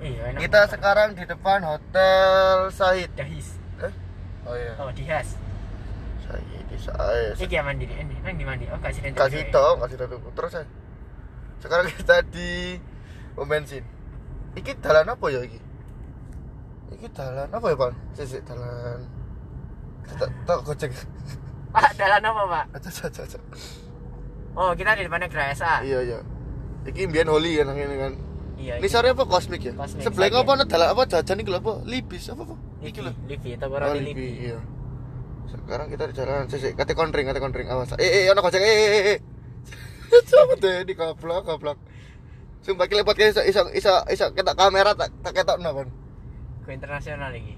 Iya, 0.00 0.32
enak. 0.32 0.40
Kita 0.40 0.60
sekarang 0.72 1.08
di 1.12 1.24
depan 1.28 1.60
Hotel 1.60 2.72
Sahid. 2.72 3.12
dahis. 3.12 3.60
Eh? 3.84 3.92
Oh 4.48 4.56
iya. 4.56 4.72
Oh, 4.80 4.88
dihas. 4.88 5.36
Sahid 6.24 6.64
di 6.72 6.76
Sahid. 6.80 7.36
Iki 7.36 7.54
yang 7.54 7.68
mandi 7.68 7.84
ini. 7.84 8.16
Nang 8.24 8.34
di 8.40 8.44
mandi. 8.48 8.64
Oh, 8.72 8.80
kasih 8.80 9.04
dan 9.04 9.12
Kasih 9.12 9.44
tau, 9.52 9.76
kasih 9.76 9.96
tau 10.00 10.16
terus 10.32 10.50
saya. 10.56 10.66
Sekarang 11.60 11.84
kita 11.92 12.24
di 12.34 12.80
pom 13.36 13.44
bensin. 13.44 13.84
Iki 14.56 14.80
dalan 14.80 15.04
apa 15.04 15.26
ya 15.28 15.44
iki? 15.44 15.60
Iki 16.96 17.06
dalan 17.12 17.48
apa 17.52 17.66
ya, 17.68 17.76
Pak? 17.76 17.92
Sisi 18.16 18.40
dalan 18.42 19.04
tak 20.10 20.32
tak 20.48 20.58
gojek. 20.64 20.90
Pak, 21.70 21.92
dalan 22.00 22.24
apa, 22.24 22.42
Pak? 22.48 22.64
Aja 22.80 22.90
aja 23.06 23.20
aja. 23.22 23.38
Oh, 24.56 24.72
kita 24.74 24.96
di 24.98 25.06
depannya 25.06 25.28
Grasa. 25.30 25.84
Iya 25.84 26.02
iya. 26.02 26.18
Iki 26.88 27.12
mbiyen 27.12 27.28
Holi 27.28 27.60
kan 27.60 27.76
ini 27.76 27.96
kan. 28.00 28.12
Iya. 28.60 28.74
Ini 28.76 28.88
sore 28.92 29.16
apa 29.16 29.24
kosmik 29.24 29.64
ya? 29.64 29.72
Cosmic, 29.72 30.04
Sebelah 30.04 30.28
apa 30.44 30.52
nih 30.60 30.66
dalan 30.68 30.88
apa 30.92 31.02
jajan 31.08 31.40
lho 31.40 31.56
apa? 31.56 31.72
Libis 31.88 32.28
apa 32.28 32.44
apa? 32.44 32.54
Iki 32.84 33.00
Livi, 33.00 33.08
lho. 33.08 33.12
Livi, 33.24 33.50
toko 33.56 33.74
Oh, 33.80 33.96
Libi, 33.96 34.28
iya. 34.36 34.58
Sekarang 35.48 35.88
kita 35.88 36.04
di 36.06 36.14
jalan 36.14 36.44
sisi 36.46 36.76
kate 36.76 36.92
konring, 36.92 37.24
kate 37.24 37.40
konring 37.40 37.72
awas. 37.72 37.96
Eh 37.96 38.04
eh 38.04 38.24
ono 38.28 38.44
gojek 38.44 38.60
eh 38.60 38.68
eh 38.68 39.04
eh. 39.16 39.18
Coba 40.28 40.54
deh 40.60 40.84
di 40.84 40.92
goblok 40.92 41.42
goblok. 41.48 41.78
Sumpah 42.60 42.84
ki 42.84 43.00
lepot 43.00 43.16
iso 43.16 43.40
iso 43.40 43.64
iso 43.72 44.04
iso 44.12 44.26
ketok 44.36 44.54
kamera 44.54 44.92
tak 44.92 45.08
tak 45.24 45.32
ketokno 45.32 45.72
kon. 45.72 45.88
Ke 46.68 46.76
internasional 46.76 47.32
lagi. 47.32 47.56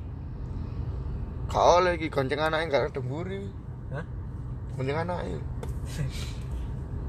Kau 1.51 1.83
lagi 1.83 2.07
gonceng 2.09 2.41
anaknya 2.41 2.71
gak 2.71 2.83
ada 2.95 3.01
mburi. 3.03 3.45
Hah? 3.91 4.07
Gonceng 4.79 4.99
anaknya. 5.03 5.43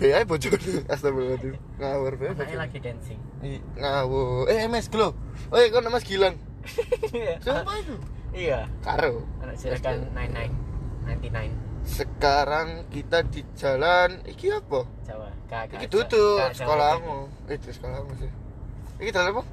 Be 0.04 0.12
bojone 0.28 0.84
astagfirullahaladzim. 0.92 1.56
Ngawur 1.80 2.14
be. 2.20 2.28
Bojone. 2.36 2.60
lagi 2.60 2.78
dancing. 2.84 3.20
Ngawur. 3.80 4.52
Eh 4.52 4.68
Mas 4.68 4.92
Glo. 4.92 5.16
Oh, 5.48 5.56
kok 5.64 5.80
Mas 5.88 6.04
Gilang. 6.04 6.36
Sumpah 7.40 7.76
itu. 7.80 7.96
Iya. 8.36 8.68
Karo. 8.84 9.24
Anak 9.40 9.56
silakan 9.56 10.12
99 10.12 11.08
99 11.08 11.88
Sekarang 11.88 12.68
kita 12.92 13.24
di 13.32 13.48
jalan 13.56 14.20
iki 14.28 14.52
apa? 14.52 14.84
Jawa. 15.08 15.32
Kak. 15.48 15.72
Iki 15.72 15.88
duduk 15.88 16.52
sekolahmu. 16.52 17.32
Eh, 17.48 17.56
itu 17.56 17.72
sekolahmu 17.72 18.12
sih. 18.20 18.32
Iki 19.00 19.08
jalan 19.08 19.40
apa? 19.40 19.44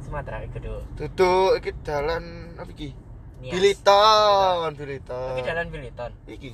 Sumatera 0.00 0.40
itu 0.40 0.56
dulu. 0.56 0.80
Duduk 0.96 1.60
iki 1.60 1.76
jalan 1.84 2.56
apa 2.56 2.70
iki? 2.72 2.96
Nias. 3.44 3.52
Biliton, 3.52 4.72
Biliton. 4.72 5.36
Iki 5.36 5.42
jalan 5.44 5.66
Biliton. 5.68 6.12
Iki. 6.24 6.52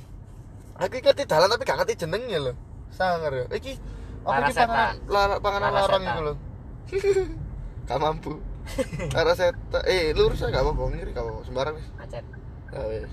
Aku 0.75 0.91
iki 0.99 1.07
ngerti 1.07 1.23
dalan 1.23 1.47
tapi 1.47 1.63
gak 1.63 1.79
ngerti 1.79 2.03
jenengnya 2.03 2.51
lho. 2.51 2.53
Sangar 2.91 3.31
ya. 3.31 3.45
Iki 3.49 3.73
apa 4.21 4.45
iki 4.45 4.53
panganan 4.55 4.95
lar- 5.07 5.39
panganan 5.39 5.71
larang 5.71 6.03
iku 6.03 6.21
lho. 6.21 6.33
gak 7.87 7.97
mampu. 7.97 8.31
Laraseta. 9.15 9.79
Eh, 9.83 10.13
lurus 10.13 10.39
aja 10.39 10.51
gak 10.51 10.63
apa-apa, 10.63 10.83
ngiri 10.91 11.09
gak 11.09 11.23
apa-apa, 11.23 11.41
sembarang 11.41 11.73
wis. 11.75 11.87
Macet. 11.95 12.25
Ya 12.69 12.81
wis. 12.85 13.11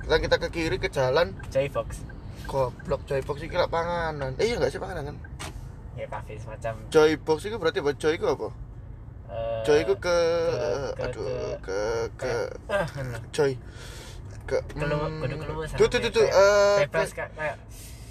Sekarang 0.00 0.22
kita 0.22 0.36
ke 0.38 0.48
kiri 0.50 0.76
ke 0.76 0.88
jalan 0.88 1.34
Joy 1.48 1.68
Fox. 1.68 2.06
goblok 2.46 3.02
Joy 3.04 3.20
Box 3.20 3.42
iki 3.42 3.52
lak 3.52 3.68
panganan. 3.68 4.32
Eh 4.36 4.46
iya 4.46 4.56
gak 4.56 4.70
sih 4.70 4.78
panganan 4.78 5.10
kan? 5.10 5.16
Ya 5.94 6.06
kafe 6.06 6.36
semacam 6.36 6.78
Joy 6.88 7.18
Box 7.18 7.38
itu 7.42 7.56
berarti 7.56 7.78
apa? 7.78 7.92
Joy 7.92 8.14
itu 8.14 8.24
apa? 8.24 8.48
eh, 9.26 9.60
Joy 9.64 9.78
itu 9.82 9.94
ke, 9.96 10.06
ke- 10.06 10.92
ke- 10.94 11.02
aduh 11.02 11.26
ke 11.58 11.78
ke 12.14 12.32
Ah, 12.68 12.86
anu. 12.94 13.18
Joy 13.28 13.52
ke 14.46 14.62
Kelu- 14.70 14.94
hmm, 15.02 15.18
kudu 15.18 15.34
keluar 15.36 15.66
sama 15.66 15.76
tuh 15.76 15.86
tuh 15.90 15.98
tuh 15.98 16.10
tuh 16.12 16.22
bebas. 16.22 16.38
eh 16.38 16.78
bebas 16.86 17.10
kak 17.12 17.28
kayak 17.34 17.56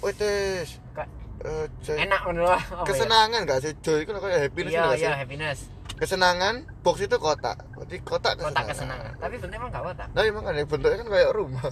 Wetes 0.06 0.78
kak. 0.94 1.08
Eh 1.42 1.66
enak 1.98 2.20
ngono 2.22 2.46
lah. 2.46 2.62
Apa 2.62 2.86
ya? 2.86 2.94
kesenangan 2.94 3.40
gak? 3.42 3.58
Sih 3.58 3.74
Joy 3.82 4.06
itu 4.06 4.10
kayak 4.14 4.40
happiness 4.46 4.72
iya 4.72 4.82
gak 4.86 4.94
sih? 4.94 5.02
iya 5.02 5.14
happiness. 5.18 5.58
Kesenangan 5.98 6.54
box 6.86 6.96
itu 7.02 7.16
kotak. 7.18 7.58
Berarti 7.74 7.96
kotak 8.06 8.38
kesenangan 8.38 8.54
kotak 8.54 8.64
kesenangan. 8.70 9.12
tapi 9.18 9.34
bentuknya 9.42 9.58
emang 9.58 9.70
gak 9.74 9.84
kotak. 9.90 10.08
Nah 10.14 10.22
emang 10.22 10.42
kan 10.46 10.54
bentuknya 10.54 10.96
kan 11.02 11.08
kayak 11.10 11.30
rumah. 11.34 11.66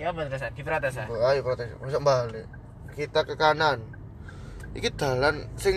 Ya 0.00 0.08
terus 0.08 0.42
di 0.56 0.62
protes? 0.64 0.96
Oh, 1.04 1.28
ayo 1.28 1.40
protes. 1.44 1.68
Masuk 1.84 2.00
balik? 2.00 2.46
Kita 2.96 3.20
ke 3.28 3.34
kanan. 3.36 3.84
Iki 4.72 4.88
dalan 4.96 5.52
sing 5.60 5.76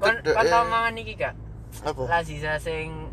kon 0.00 0.16
cedek, 0.24 0.32
kon 0.32 0.46
tau 0.48 0.64
eh, 0.64 0.68
mangan 0.72 0.94
iki 0.96 1.14
kak 1.20 1.34
apa? 1.84 2.02
Lazisa 2.08 2.56
sing 2.56 3.12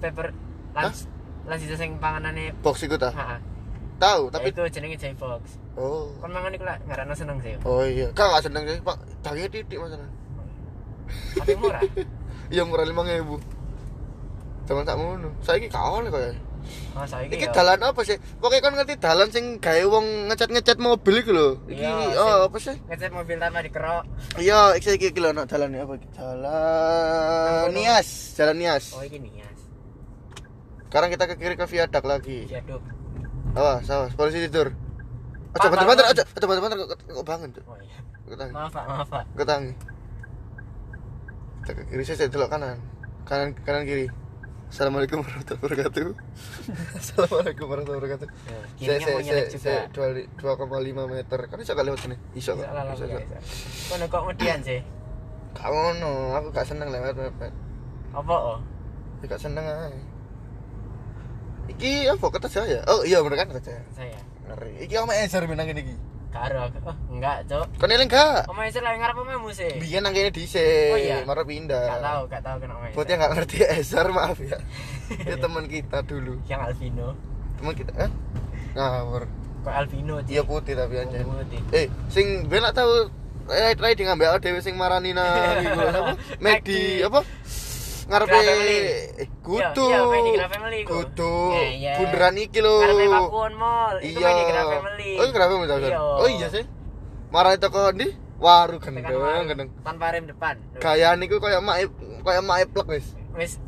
pepper 0.00 0.32
lunch 0.72 1.04
Lazisa 1.44 1.76
sing 1.76 2.00
panganane 2.00 2.56
box 2.64 2.88
itu 2.88 2.96
ta? 2.96 3.12
Ha 3.12 3.51
tahu 4.02 4.22
tapi 4.28 4.50
tapi 4.50 4.66
itu 4.66 4.74
jenenge 4.74 4.96
Joy 4.98 5.14
Fox 5.14 5.42
oh 5.74 6.10
kon 6.18 6.30
mangan 6.30 6.50
iku 6.50 6.64
lah 6.64 6.76
ngarana 6.84 7.14
seneng 7.14 7.38
sih 7.38 7.54
oh 7.62 7.86
iya 7.86 8.10
kan 8.12 8.26
gak 8.28 8.42
seneng 8.42 8.66
sih 8.66 8.82
pak 8.82 8.96
dagingnya 9.22 9.48
titik 9.48 9.78
masalah 9.78 10.10
tapi 11.38 11.54
murah 11.54 11.82
iya 12.52 12.62
murah 12.62 12.82
lima 12.82 13.02
ribu 13.04 13.38
Zaman 14.62 14.86
tak 14.86 14.94
ngono. 14.94 15.26
Saiki 15.42 15.66
kawan 15.66 16.06
kaya. 16.06 16.38
oh 16.94 17.02
saiki 17.02 17.34
Iki 17.34 17.50
ya 17.50 17.52
dalan 17.52 17.82
apa 17.82 17.98
sih? 18.06 18.14
Pokoknya 18.38 18.62
kan 18.62 18.72
ngerti 18.78 18.94
dalan 18.94 19.28
sing 19.28 19.44
gawe 19.58 19.82
wong 19.90 20.30
ngecat-ngecat 20.30 20.78
mobil 20.78 21.18
iku 21.18 21.30
lho. 21.34 21.48
Iki 21.66 21.82
Iya, 21.82 22.14
oh 22.14 22.46
apa 22.46 22.56
sih? 22.62 22.78
ngecat 22.86 23.10
mobil 23.10 23.42
tanpa 23.42 23.58
dikerok 23.58 24.06
Iya, 24.38 24.78
iki 24.78 24.94
iki 24.94 25.10
iki 25.10 25.18
lho 25.18 25.34
ana 25.34 25.50
dalan 25.50 25.74
apa 25.74 25.98
iki? 25.98 26.06
Nias, 27.74 28.38
Jalan 28.38 28.56
Nias. 28.56 28.94
oh 28.94 29.02
iki 29.02 29.18
nias 29.18 29.58
Sekarang 30.86 31.10
kita 31.10 31.24
ke 31.26 31.34
kiri 31.34 31.58
ke 31.58 31.66
viadak 31.66 32.04
lagi. 32.06 32.46
viaduk 32.46 32.82
Awas, 33.52 33.84
awas, 33.86 34.12
polisi 34.16 34.40
tidur. 34.42 34.72
Pak, 35.52 35.60
Aja 35.60 35.68
banter-banter, 35.68 36.04
bangun. 36.08 36.16
aja, 36.16 36.22
aja 36.24 36.46
banter-banter 36.48 36.76
kok 36.80 36.88
kok 37.04 37.26
bangun 37.28 37.48
tuh. 37.52 37.62
oh 37.68 37.76
iya 37.76 37.98
Ketangi. 38.24 38.52
maaf 38.56 38.72
pak 38.72 38.84
maaf 38.88 39.08
pak 39.12 39.24
Ketangi. 39.36 39.72
Kiri 41.62 42.02
saya 42.02 42.26
delok 42.26 42.48
kanan. 42.48 42.80
Kanan 43.22 43.52
kanan 43.60 43.84
kiri. 43.84 44.08
Assalamualaikum 44.72 45.20
warahmatullahi 45.20 45.60
wabarakatuh. 45.68 46.04
Assalamualaikum 47.00 47.64
warahmatullahi 47.68 48.00
wabarakatuh. 48.00 48.28
Ya, 48.80 48.96
Saya 48.96 49.20
saya 49.20 49.20
saya 49.20 49.44
saya 49.60 49.80
dua 49.92 50.06
li- 50.16 50.28
2,5 50.40 51.12
meter. 51.12 51.38
Kan 51.44 51.56
bisa 51.60 51.76
lewat 51.76 52.00
sini. 52.00 52.16
Bisa 52.32 52.56
kok. 52.56 52.64
Bisa. 52.64 53.04
bisa. 53.04 53.16
bisa. 53.20 53.36
Kono 53.92 54.04
kok 54.08 54.22
median 54.24 54.58
sih. 54.64 54.80
Kamu 55.52 56.00
no, 56.00 56.10
aku 56.32 56.48
gak 56.56 56.64
seneng 56.64 56.88
lewat 56.88 57.12
mepet. 57.12 57.52
Apa 58.16 58.32
oh? 58.32 58.58
Ya, 59.20 59.28
Gak 59.28 59.40
seneng 59.44 59.60
aja. 59.60 59.92
Iki 61.72 61.92
apa 62.12 62.26
kata 62.28 62.48
saya? 62.52 62.84
Oh 62.86 63.00
iya 63.02 63.24
bener 63.24 63.40
kan 63.40 63.48
kata 63.48 63.60
saya. 63.96 64.18
Ngeri. 64.48 64.84
Iki 64.84 64.94
oma 65.00 65.16
eser 65.16 65.48
menang 65.48 65.72
ini 65.72 65.80
iki. 65.80 65.96
Karo. 66.32 66.64
Oh, 66.88 66.96
enggak, 67.12 67.44
Cok. 67.44 67.76
Kon 67.76 67.92
eling 67.92 68.08
gak? 68.08 68.48
Om 68.48 68.56
Eser 68.64 68.80
lagi 68.80 68.96
ngarep 69.04 69.20
omahmu 69.20 69.52
sih. 69.52 69.68
Biyen 69.76 70.00
nang 70.00 70.16
kene 70.16 70.32
dhisik. 70.32 70.64
Oh, 70.64 70.96
iya? 70.96 71.20
Marah 71.28 71.44
pindah. 71.44 71.92
Enggak 71.92 72.00
tahu, 72.00 72.22
enggak 72.24 72.42
tahu 72.42 72.56
kena 72.64 72.72
Om 72.72 72.84
Eser. 72.88 72.96
Buat 72.96 73.06
yang 73.12 73.20
gak 73.20 73.32
ngerti 73.36 73.56
eser 73.68 74.06
maaf 74.08 74.38
ya. 74.40 74.58
Dia 75.28 75.36
teman 75.36 75.64
kita 75.68 75.98
dulu. 76.08 76.40
Yang 76.48 76.60
albino. 76.72 77.08
Teman 77.60 77.72
kita, 77.76 77.92
eh? 78.00 78.10
Ngawur. 78.72 79.22
Kok 79.62 79.74
albino 79.76 80.14
sih? 80.24 80.32
Iya 80.32 80.42
putih 80.48 80.72
tapi 80.72 80.94
aja. 80.96 81.18
Putih. 81.20 81.60
Eh, 81.76 81.86
sing 82.08 82.48
ben 82.48 82.64
tahu 82.72 83.12
eh 83.52 83.74
riding 83.76 84.08
ambek 84.08 84.40
dhewe 84.40 84.64
sing 84.64 84.78
marani 84.80 85.12
nang 85.12 85.60
iku 85.68 85.80
apa? 85.84 86.14
Medi 86.40 87.04
apa? 87.04 87.20
Ngarepe. 88.08 88.38
Iya, 88.38 88.54
iya, 89.74 90.46
Family 90.48 90.78
iku. 90.82 90.92
Kudu. 91.02 91.36
Iya, 91.52 91.68
iya. 91.70 91.92
Bundaran 92.00 92.36
iki 92.38 92.58
lho. 92.58 92.74
Ngarepe 92.80 93.04
Pakuwon 93.06 93.54
Mall. 93.54 93.96
Itu 94.02 94.18
Iya. 94.18 94.30
Family. 94.80 95.10
Oh. 95.18 95.26
Iya. 95.78 95.98
Oh 96.00 96.28
iya 96.28 96.46
sih. 96.50 96.64
Marani 97.32 97.58
toko 97.60 97.92
ndi? 97.92 98.08
waru 98.42 98.76
gendeng 98.82 99.06
warung, 99.06 99.46
gendeng 99.46 99.70
tanpa 99.86 100.10
rem 100.10 100.26
depan 100.26 100.58
gaya 100.82 101.14
niku 101.14 101.38
kaya 101.38 101.62
mak 101.62 101.86
kaya 102.26 102.42
mak 102.42 102.66
plek 102.74 102.90
wis 102.90 103.06
wis 103.38 103.62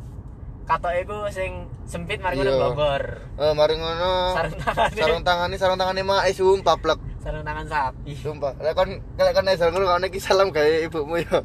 katoke 0.67 0.99
iku 0.99 1.17
sing 1.31 1.71
sempit 1.87 2.19
mari 2.19 2.35
ngono 2.43 2.51
Iya. 2.51 2.59
blobor 2.59 3.03
eh 3.39 3.53
mari 3.55 3.73
ngono 3.79 4.35
sarung 4.35 4.59
tangan 4.59 4.91
sarung 4.91 5.23
tangane 5.23 5.55
sarung 5.55 5.79
tangane 5.79 6.01
mak 6.03 6.27
sumpah 6.35 6.75
plek 6.75 6.99
sarung 7.23 7.47
tangan 7.47 7.65
sapi 7.71 8.11
sumpah 8.19 8.51
lek 8.59 8.75
kon 8.75 8.99
lek 8.99 9.31
kon 9.31 9.47
esal 9.47 9.71
ngono 9.71 9.95
iki 10.03 10.19
salam 10.19 10.51
gawe 10.51 10.67
ibumu 10.83 11.23
ya 11.23 11.39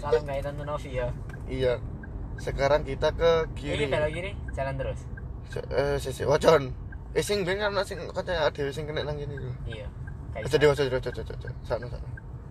salam 0.00 0.22
kayak 0.24 0.42
tante 0.48 0.62
Novi 0.64 0.90
ya 0.96 1.08
iya 1.52 1.76
sekarang 2.40 2.82
kita 2.82 3.08
ke 3.12 3.30
kiri 3.54 3.76
kiri 3.76 3.84
belok 3.88 4.10
kiri 4.10 4.30
jalan 4.52 4.74
terus 4.78 5.00
eh 5.72 5.96
sisi 6.00 6.22
wajon 6.24 6.72
eh 7.12 7.20
sing 7.20 7.44
ben 7.44 7.60
kan 7.60 7.76
sing 7.84 7.98
katanya 8.08 8.48
ada 8.48 8.62
sing 8.72 8.84
kena 8.88 9.04
nang 9.04 9.16
kene 9.20 9.36
iya 9.68 9.86
kayak 10.32 10.48
aja 10.48 10.56
dewa 10.56 10.72
aja 10.72 10.82
aja 10.88 11.10
aja 11.12 11.22
aja 11.22 11.48
sana 11.62 11.84
sana 11.86 12.06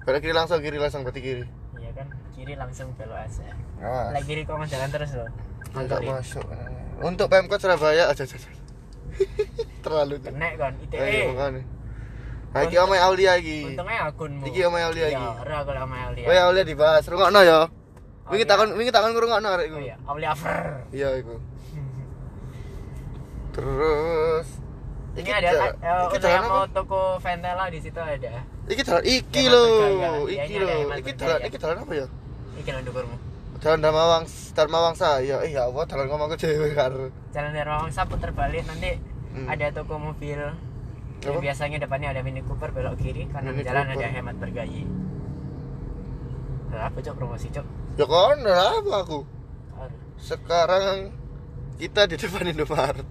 belok 0.05 0.19
kiri 0.21 0.33
langsung 0.33 0.59
kiri 0.61 0.77
langsung 0.77 1.01
berarti 1.01 1.21
kiri 1.21 1.43
iya 1.81 1.91
kan 1.97 2.07
kiri 2.33 2.53
langsung 2.53 2.93
belok 2.93 3.17
aja 3.17 3.45
Awas. 3.81 4.13
lagi 4.13 4.25
kiri 4.29 4.41
kok 4.45 4.57
jalan 4.69 4.89
terus 4.93 5.13
loh 5.17 5.29
Enggak 5.71 6.03
masuk. 6.03 6.43
Untuk 6.99 7.31
Pemkot 7.31 7.55
Surabaya 7.63 8.11
aja 8.11 8.27
aja. 8.27 8.35
Terlalu. 9.87 10.19
kena 10.19 10.51
kan 10.59 10.75
Ayo 10.75 10.83
ITE 10.83 11.31
makane. 11.31 11.61
Ha 12.51 12.57
iki 12.67 12.75
omah 12.75 12.99
Aulia 13.07 13.39
iki. 13.39 13.71
untungnya 13.71 14.11
akunmu 14.11 14.43
Iki 14.51 14.59
omah 14.67 14.91
Aulia 14.91 15.07
iki. 15.07 15.15
iya 15.15 15.31
ora 15.31 15.55
aku 15.63 15.71
sama 15.71 15.95
Aulia 16.11 16.25
Oh 16.27 16.33
ya 16.35 16.41
Aulia 16.51 16.63
dibahas. 16.67 17.07
Rungokno 17.07 17.39
ya. 17.41 17.59
Wingi 18.29 18.45
takon 18.45 18.69
wingi 18.75 18.89
takon 18.89 19.11
ngrungokno 19.11 19.47
arek 19.49 19.65
iku. 19.67 19.75
oh 19.75 19.81
iya 19.81 19.95
Aulia 20.05 20.31
Fer 20.33 20.85
Iya 20.91 21.09
iku. 21.17 21.35
Terus 23.51 24.47
ini 25.11 25.27
ada 25.27 25.75
eh, 25.75 26.07
iki 26.07 26.17
jalan 26.17 26.31
yang 26.31 26.47
mau 26.47 26.63
toko 26.71 27.19
Ventela 27.19 27.67
di 27.67 27.77
situ 27.77 27.97
ada 27.97 28.41
Iki 28.65 28.81
jalan 28.81 29.03
iki 29.03 29.43
Hemat 29.43 29.51
lho. 29.51 29.63
Iya, 30.25 30.39
Iki 30.39 30.55
ada 30.55 30.63
lho. 30.63 30.77
Iki 30.95 31.11
jalan 31.13 31.39
iki 31.43 31.57
jalan 31.57 31.75
apa 31.77 31.93
ya? 31.93 32.07
ini 32.51 32.61
jalan 32.61 32.81
dukurmu 32.83 33.15
Jalan 33.61 33.77
Dharmawang 33.79 34.23
Dharmawangsa. 34.51 35.21
Ya 35.21 35.37
eh 35.39 35.51
ya 35.51 35.65
Allah 35.65 35.83
jalan 35.85 36.05
ngomong 36.07 36.27
ke 36.31 36.35
cewek 36.39 36.73
karo. 36.73 37.11
jalan 37.29 37.49
dari 37.51 37.63
Rawangsa 37.63 38.05
puter 38.05 38.31
balik 38.31 38.63
nanti 38.65 38.97
Hmm. 39.31 39.47
ada 39.47 39.71
toko 39.71 39.95
mobil 39.95 40.35
Apa? 40.35 41.39
biasanya 41.39 41.79
depannya 41.79 42.11
ada 42.11 42.19
Mini 42.19 42.43
Cooper 42.43 42.67
belok 42.69 42.99
kiri 42.99 43.31
kanan 43.31 43.55
Mini 43.55 43.63
jalan 43.63 43.87
Cooper. 43.87 43.95
ada 43.95 44.07
hemat 44.11 44.35
bergayi 44.35 44.83
Lah, 46.67 46.87
apa 46.87 46.99
cok 46.99 47.15
promosi 47.15 47.47
cok 47.47 47.63
Ya 47.99 48.05
lah 48.07 48.79
apa 48.79 48.93
aku? 49.03 49.19
Sekarang 50.21 51.11
kita 51.75 52.07
di 52.07 52.15
depan 52.15 52.47
Indomaret. 52.47 53.07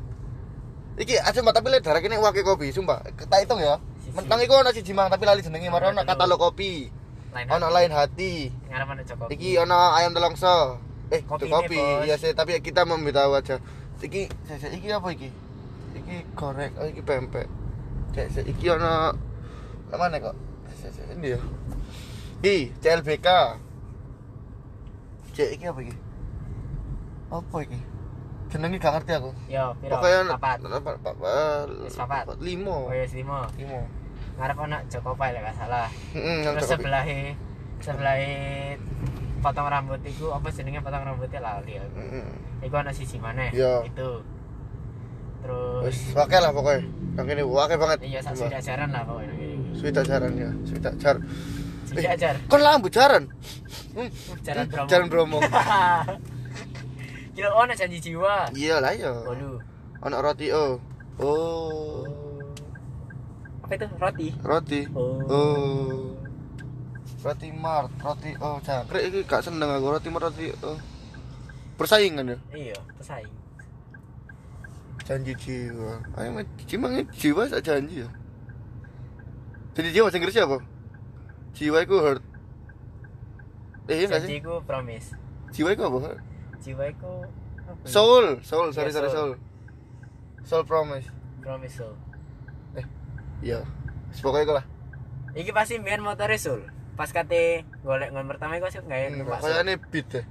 Iki 0.96 1.16
aja 1.20 1.40
mbak 1.40 1.54
tapi 1.56 1.72
lihat 1.72 1.84
darah 1.84 2.00
kini 2.00 2.16
wakil 2.16 2.44
kopi 2.44 2.72
sumpah. 2.72 3.04
Kita 3.16 3.40
hitung 3.40 3.60
ya. 3.60 3.76
Mentang 4.16 4.40
iku 4.42 4.60
ono 4.60 4.70
siji 4.72 4.92
mang 4.96 5.12
tapi 5.12 5.28
lali 5.28 5.44
jenenge 5.44 5.68
maro 5.70 5.92
ono 5.92 6.02
Ono 6.02 6.08
katalog 6.08 6.38
kopi. 6.40 6.88
Ono 7.32 7.66
hati. 7.66 7.74
lain 7.76 7.92
hati. 7.92 8.32
Ada 8.72 9.26
iki 9.32 9.56
ono 9.60 9.78
ayam 9.96 10.12
telongso 10.16 10.80
eh 11.10 11.26
Kopi 11.26 11.50
kopi, 11.50 11.74
ini, 11.74 12.06
iya 12.06 12.14
sih 12.14 12.30
tapi 12.30 12.54
kita 12.62 12.86
memberitahu 12.86 13.34
aja. 13.34 13.58
Iki 13.98 14.30
saya 14.46 14.70
iki 14.70 14.86
apa 14.90 15.08
iki? 15.10 15.28
Iki 15.98 16.16
korek 16.38 16.72
oh 16.78 16.86
iki 16.86 17.02
pempek 17.02 17.50
cek 18.14 18.46
iki 18.46 18.66
ono 18.70 19.14
mana 19.90 20.16
kok? 20.18 20.36
Ini 21.18 21.28
ya. 21.34 21.40
Iki 22.42 22.56
CLBK 22.78 23.28
cek 25.32 25.48
iki 25.54 25.64
apa 25.66 25.80
iki? 25.80 25.94
Apa 27.30 27.56
iki? 27.62 27.78
Jenenge 28.50 28.76
gak 28.76 28.92
ngerti 28.98 29.12
aku. 29.14 29.30
Yo 29.46 29.64
piro? 29.78 29.94
Pokoknya 29.94 30.34
papat. 30.34 30.58
papat 30.60 30.96
papat 31.00 31.66
Wis 31.86 31.94
papat? 31.94 32.24
limo. 32.42 32.90
Oh 32.90 32.92
ya 32.92 33.06
limo. 33.06 33.46
Limo. 33.54 33.80
Ngarep 34.36 34.56
ana 34.58 34.78
Joko 34.90 35.14
Pai 35.14 35.30
lek 35.30 35.42
gak 35.44 35.56
salah. 35.56 35.86
Heeh, 36.10 36.42
yang 36.42 36.54
terus 36.58 36.66
cocok. 36.66 36.80
sebelahe 36.82 37.20
sebelahe 37.80 38.32
potong 39.40 39.68
rambut 39.70 40.00
iku 40.02 40.34
apa 40.34 40.50
jenenge 40.50 40.82
potong 40.82 41.06
rambutnya? 41.06 41.38
Lali 41.38 41.78
aku. 41.78 41.96
Heeh. 41.96 42.26
iku 42.66 42.74
ana 42.76 42.90
sisi 42.90 43.16
mana 43.16 43.48
Iya. 43.54 43.86
itu. 43.86 44.10
Terus 45.40 45.80
wis 45.86 45.98
wae 46.12 46.36
lah 46.36 46.50
pokoknya 46.52 46.84
yang 47.16 47.26
ini 47.30 47.42
wae 47.46 47.74
banget. 47.78 47.98
Iya 48.02 48.18
sak 48.20 48.34
sudah 48.36 48.60
jaran 48.60 48.90
lah 48.90 49.06
pokoknya 49.06 49.32
Sudah 49.72 50.02
jaran 50.02 50.32
ya. 50.36 50.50
Sudah 50.66 50.92
jar 50.98 51.16
sudah 51.90 52.14
jar 52.14 52.36
kon 52.46 52.62
lambu 52.62 52.86
jaran. 52.86 53.26
Hmm, 53.90 54.08
jaran 54.46 54.64
hmm, 54.66 54.72
Bromo 54.72 54.86
jaran 54.86 55.06
Bromo 55.10 55.38
kira 57.34 57.50
ono 57.60 57.72
janji 57.74 57.98
jiwa. 57.98 58.54
Iya 58.54 58.78
lah 58.78 58.94
ya 58.94 59.10
waduh. 59.26 59.58
Ono 60.06 60.16
roti 60.22 60.46
oh. 60.54 60.78
Oh. 61.20 62.06
Apa 63.66 63.72
itu? 63.76 63.86
Roti? 63.98 64.28
Roti. 64.40 64.80
Oh. 64.94 65.18
oh. 65.26 65.98
Roti 67.20 67.48
mart 67.52 67.92
roti 68.00 68.32
oh 68.38 68.56
jangkrik 68.62 69.10
iki 69.10 69.20
gak 69.26 69.42
seneng 69.42 69.68
aku. 69.68 69.90
Roti 69.90 70.08
mart 70.08 70.30
roti 70.30 70.54
oh. 70.62 70.78
Persaingan 71.74 72.30
ya? 72.30 72.38
Iya 72.54 72.78
pesaing 72.96 73.40
janji 75.10 75.34
jiwa. 75.34 75.98
Ayo 76.14 76.30
mah 76.38 76.46
jiwa 76.62 77.42
janji 77.58 78.06
ya? 78.06 78.08
Jadi 79.74 79.88
jiwa 79.90 80.06
bahasa 80.06 80.18
Inggris 80.22 80.38
apa 80.38 80.58
jiwa 81.52 81.78
itu 81.82 81.96
hurt. 81.96 82.22
Eh 83.86 83.96
iya 83.96 84.06
gak 84.06 84.22
sih? 84.22 84.38
Janjiku 84.38 84.62
promise. 84.62 85.14
Jiwa 85.50 85.74
itu 85.74 85.82
apa 85.82 85.98
Hurt? 85.98 86.20
jiwa 86.60 86.84
apa 86.86 87.08
ya? 87.82 87.88
soul 87.88 88.26
soul. 88.42 88.68
Sorry 88.70 88.90
Iya, 88.90 88.96
sorry 88.96 89.08
soul. 89.08 89.16
soul. 89.16 89.32
Soul 90.44 90.62
promise. 90.64 91.08
Promise 91.40 91.74
soul. 91.74 91.94
Iya. 93.40 93.64
Pokoknya 94.20 94.44
itu 94.44 94.54
lah. 94.54 94.64
Iki 95.32 95.50
pasti 95.54 95.78
mbiyen 95.78 96.02
motore 96.02 96.36
sul 96.36 96.60
pas 96.98 97.08
kate 97.08 97.64
golek 97.80 98.12
ngon 98.12 98.28
pertama 98.28 98.60
iku 98.60 98.68
sih 98.68 98.76
nggak 98.84 99.16
numpak 99.16 99.40
kayak 99.40 99.56
Sul. 99.56 99.64
ini 99.64 99.74
beat 99.88 100.06
deh 100.12 100.24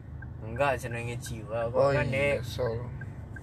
enggak 0.45 0.77
jenenge 0.77 1.15
jiwa. 1.17 1.59
Kok 1.71 1.79
oh 1.81 1.89
kan 1.89 2.05
iya 2.13 2.37
soul. 2.45 2.77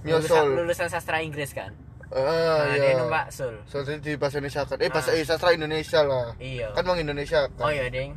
Lulusan, 0.07 0.31
soul. 0.31 0.49
lulusan 0.63 0.87
sastra 0.87 1.19
Inggris 1.19 1.51
kan 1.51 1.75
ah 2.15 2.23
nah 2.63 2.65
iya 2.71 2.79
dia 2.79 2.93
numpak 2.97 3.27
sul 3.29 3.55
itu 3.65 3.93
di 3.99 4.13
bahasa 4.15 4.39
Indonesia 4.39 4.63
kan 4.63 4.79
eh 4.79 4.89
bahasa 4.89 5.11
Ah. 5.11 5.19
eh, 5.19 5.25
sastra 5.25 5.51
Indonesia 5.51 6.01
lah 6.03 6.27
iya 6.39 6.71
kan 6.71 6.83
mau 6.83 6.95
Indonesia 6.95 7.51
kan 7.51 7.63
oh 7.63 7.71
iya 7.71 7.87
ding 7.89 8.15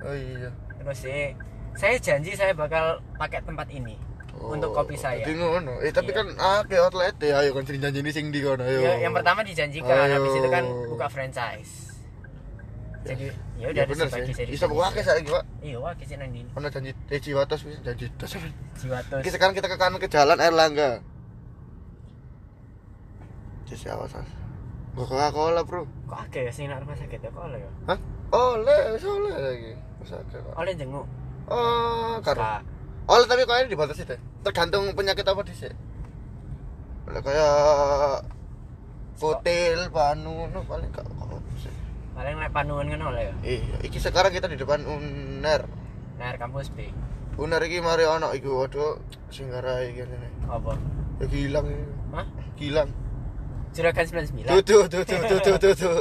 oh 0.00 0.10
iya 0.10 0.50
terus 0.76 0.98
sih 0.98 1.30
saya 1.74 1.94
janji 1.96 2.34
saya 2.34 2.50
bakal 2.50 2.98
pakai 3.14 3.38
tempat 3.40 3.68
ini 3.68 3.94
untuk 4.38 4.70
kopi 4.70 4.94
saya 4.94 5.18
Jadi 5.20 5.34
ngono. 5.34 5.82
Eh 5.82 5.90
tapi 5.90 6.10
Iya. 6.10 6.22
kan 6.22 6.26
akeh 6.62 6.78
outlet 6.78 7.10
ya, 7.18 7.42
ayo 7.42 7.50
kan 7.50 7.66
sing 7.66 7.82
janjine 7.82 8.06
sing 8.08 8.30
di 8.30 8.38
kono 8.38 8.62
ayo. 8.62 8.78
Ya, 8.80 8.94
yang 9.00 9.10
pertama 9.10 9.42
dijanjikan 9.42 9.90
Ayo. 9.90 10.14
habis 10.14 10.30
itu 10.32 10.46
kan 10.48 10.62
buka 10.86 11.06
franchise 11.06 11.90
jadi 13.00 13.34
ya 13.56 13.66
udah 13.68 13.82
Ya 13.82 13.86
bener 13.88 14.06
sih. 14.06 14.46
Bisa 14.46 14.66
buka 14.66 14.90
akeh 14.90 15.02
saiki, 15.02 15.26
Pak. 15.28 15.42
iya 15.58 15.76
wah 15.76 15.90
kisah 15.90 16.18
nang 16.18 16.30
dini 16.30 16.46
Ono 16.54 16.66
janji 16.68 16.90
eh 17.08 17.18
Ciwatos 17.18 17.60
wis 17.64 17.78
janji 17.80 18.06
tos. 18.14 18.30
jiwa 18.78 18.98
tos 19.06 19.18
Oke, 19.18 19.30
sekarang 19.32 19.54
kita 19.54 19.66
ke 19.66 19.74
kanan 19.74 19.98
ke 19.98 20.06
jalan 20.06 20.38
Erlangga. 20.38 21.02
Jus 23.68 23.84
awas 23.86 24.12
awas. 24.12 24.30
Gua 24.96 25.04
Coca-Cola, 25.04 25.60
Bro. 25.62 25.84
kok 26.08 26.18
akeh 26.26 26.48
sih 26.48 26.66
nak 26.66 26.82
rumah 26.82 26.96
sakit 26.96 27.20
ya 27.20 27.30
kok 27.30 27.44
oleh 27.44 27.60
ya 27.60 27.70
Hah? 27.86 27.98
Oleh, 28.32 28.80
oleh 28.98 29.34
lagi. 29.36 29.72
Wis 30.00 30.10
akeh 30.10 30.38
kok. 30.38 30.54
oleh 30.56 30.72
jenguk 30.74 31.06
Oh, 31.48 32.20
karo. 32.20 32.40
Oleh 33.06 33.24
tapi 33.24 33.44
kok 33.44 33.56
ini 33.56 33.72
dibatasi 33.72 34.02
deh. 34.04 34.20
Tergantung 34.42 34.92
penyakit 34.92 35.24
apa 35.24 35.40
sih. 35.48 35.72
Oleh 37.08 37.20
kayak 37.20 38.20
kutil, 39.16 39.80
panu, 39.88 40.44
no, 40.48 40.60
paling 40.64 40.88
gak 40.90 41.04
kok 41.04 41.40
sih. 41.58 41.72
paling 42.12 42.34
naik 42.34 42.50
panuan 42.50 42.90
kan 42.90 43.02
oleh 43.04 43.30
ya 43.30 43.34
Iya, 43.46 43.76
iki 43.80 43.98
sekarang 43.98 44.34
kita 44.34 44.50
di 44.50 44.58
depan 44.58 44.82
UNER. 44.82 45.62
naik 46.18 46.36
kampus 46.36 46.66
B 46.74 46.90
UNER 47.38 47.62
iki 47.62 47.78
mari 47.78 48.02
ono 48.02 48.34
iki 48.34 48.50
waduh 48.50 48.98
sing 49.30 49.46
ngarai 49.48 49.94
iki 49.94 50.02
ngene. 50.02 50.28
apa 50.50 50.74
Ya 51.18 51.26
gilang. 51.30 51.66
Hah? 52.10 52.26
Gilang. 52.54 52.90
Juragan 53.78 54.04
99 54.04 54.50
Tuh 54.50 54.60
tuh 54.66 54.82
tuh 54.90 55.02
tuh 55.06 55.38
tuh 55.38 55.56
tuh 55.62 55.74
tuh. 55.78 55.98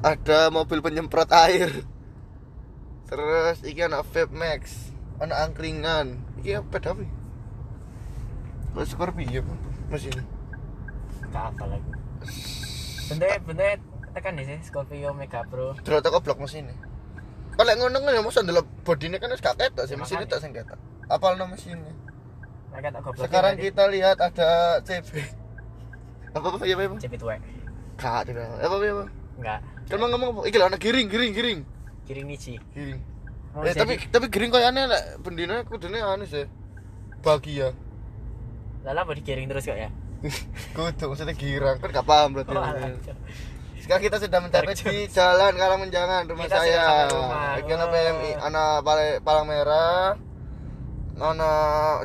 Ada 0.00 0.52
mobil 0.52 0.84
penyemprot 0.84 1.32
air. 1.32 1.84
Terus 3.08 3.64
iki 3.64 3.80
ana 3.82 4.04
vape 4.04 4.30
max, 4.30 4.92
ana 5.16 5.48
angkringan. 5.48 6.20
Iki 6.44 6.60
apa 6.60 6.76
tapi? 6.78 7.08
Lo 8.76 8.84
Scorpio 8.84 9.40
apa? 9.40 9.54
Mesin. 9.90 10.14
gak 11.30 11.54
apa 11.54 11.62
lagi 11.62 11.90
bentuknya 13.10 13.38
bentuknya 13.42 13.76
tekan 14.14 14.32
nih 14.38 14.44
sih 14.46 14.58
Scorpio 14.66 15.10
Mega 15.14 15.42
Pro 15.46 15.74
Terus 15.82 16.02
toko 16.02 16.18
blok 16.22 16.38
mesin. 16.42 16.70
Kalau 17.54 17.72
ngono 17.76 17.98
kan 18.00 18.14
ya 18.14 18.22
masa 18.22 18.40
ndelok 18.42 18.66
bodine 18.86 19.18
kan 19.18 19.30
wis 19.34 19.42
gak 19.42 19.58
ketok 19.58 19.84
sih, 19.84 19.94
Ya, 19.94 20.00
mesinnya 20.00 20.26
tak 20.30 20.40
sing 20.40 20.54
ketok. 20.54 20.78
Apal 21.10 21.36
no 21.36 21.50
mesinnya. 21.50 21.92
Mereka 22.70 22.88
tak 22.94 23.00
goblok 23.02 23.22
Sekarang 23.26 23.54
kita 23.58 23.82
lihat 23.90 24.16
ada 24.18 24.50
CB. 24.86 25.10
Apa 26.36 26.46
apa 26.46 26.62
ya 26.62 26.78
apa? 26.78 26.94
cepet 27.02 27.20
wae 27.26 27.42
Kak, 27.98 28.30
tidak. 28.30 28.46
Apa 28.62 28.74
apa 28.78 28.86
apa? 28.86 29.04
enggak 29.34 29.98
mau 29.98 30.06
ngomong 30.14 30.28
apa? 30.30 30.40
Iki 30.46 30.56
lho 30.62 30.66
ana 30.70 30.78
giring, 30.78 31.06
giring, 31.10 31.32
giring. 31.34 31.60
kiri 32.06 32.22
nici 32.22 32.54
Giring. 32.70 33.02
Eh, 33.66 33.74
tapi 33.74 33.98
tapi 34.06 34.26
giring 34.30 34.50
koyo 34.54 34.62
aneh 34.70 34.86
lek 34.86 35.18
bendina 35.26 35.66
kudune 35.66 35.98
anu 35.98 36.22
sih. 36.22 36.46
Bahagia. 37.26 37.74
Lala 38.86 39.02
mau 39.02 39.12
digiring 39.12 39.50
terus 39.50 39.66
kok 39.66 39.76
ya 39.76 39.90
Kudu 40.76 41.04
maksudnya 41.12 41.34
girang 41.36 41.76
kan 41.82 41.90
gak 41.92 42.06
paham 42.06 42.28
berarti. 42.32 42.52
Oh, 42.54 42.64
sekarang 43.80 44.02
kita 44.06 44.16
sudah 44.22 44.38
mencapai 44.40 44.76
di 44.76 45.08
jalan 45.10 45.52
Karangmenjangan 45.56 46.22
rumah 46.28 46.46
Kita 46.46 46.56
saya 46.62 47.08
rumah. 47.10 47.58
Oh. 47.58 47.88
PMI 47.90 48.30
ana 48.38 48.64
paling 48.84 49.18
palang 49.24 49.48
merah 49.48 50.14
ana 51.20 51.48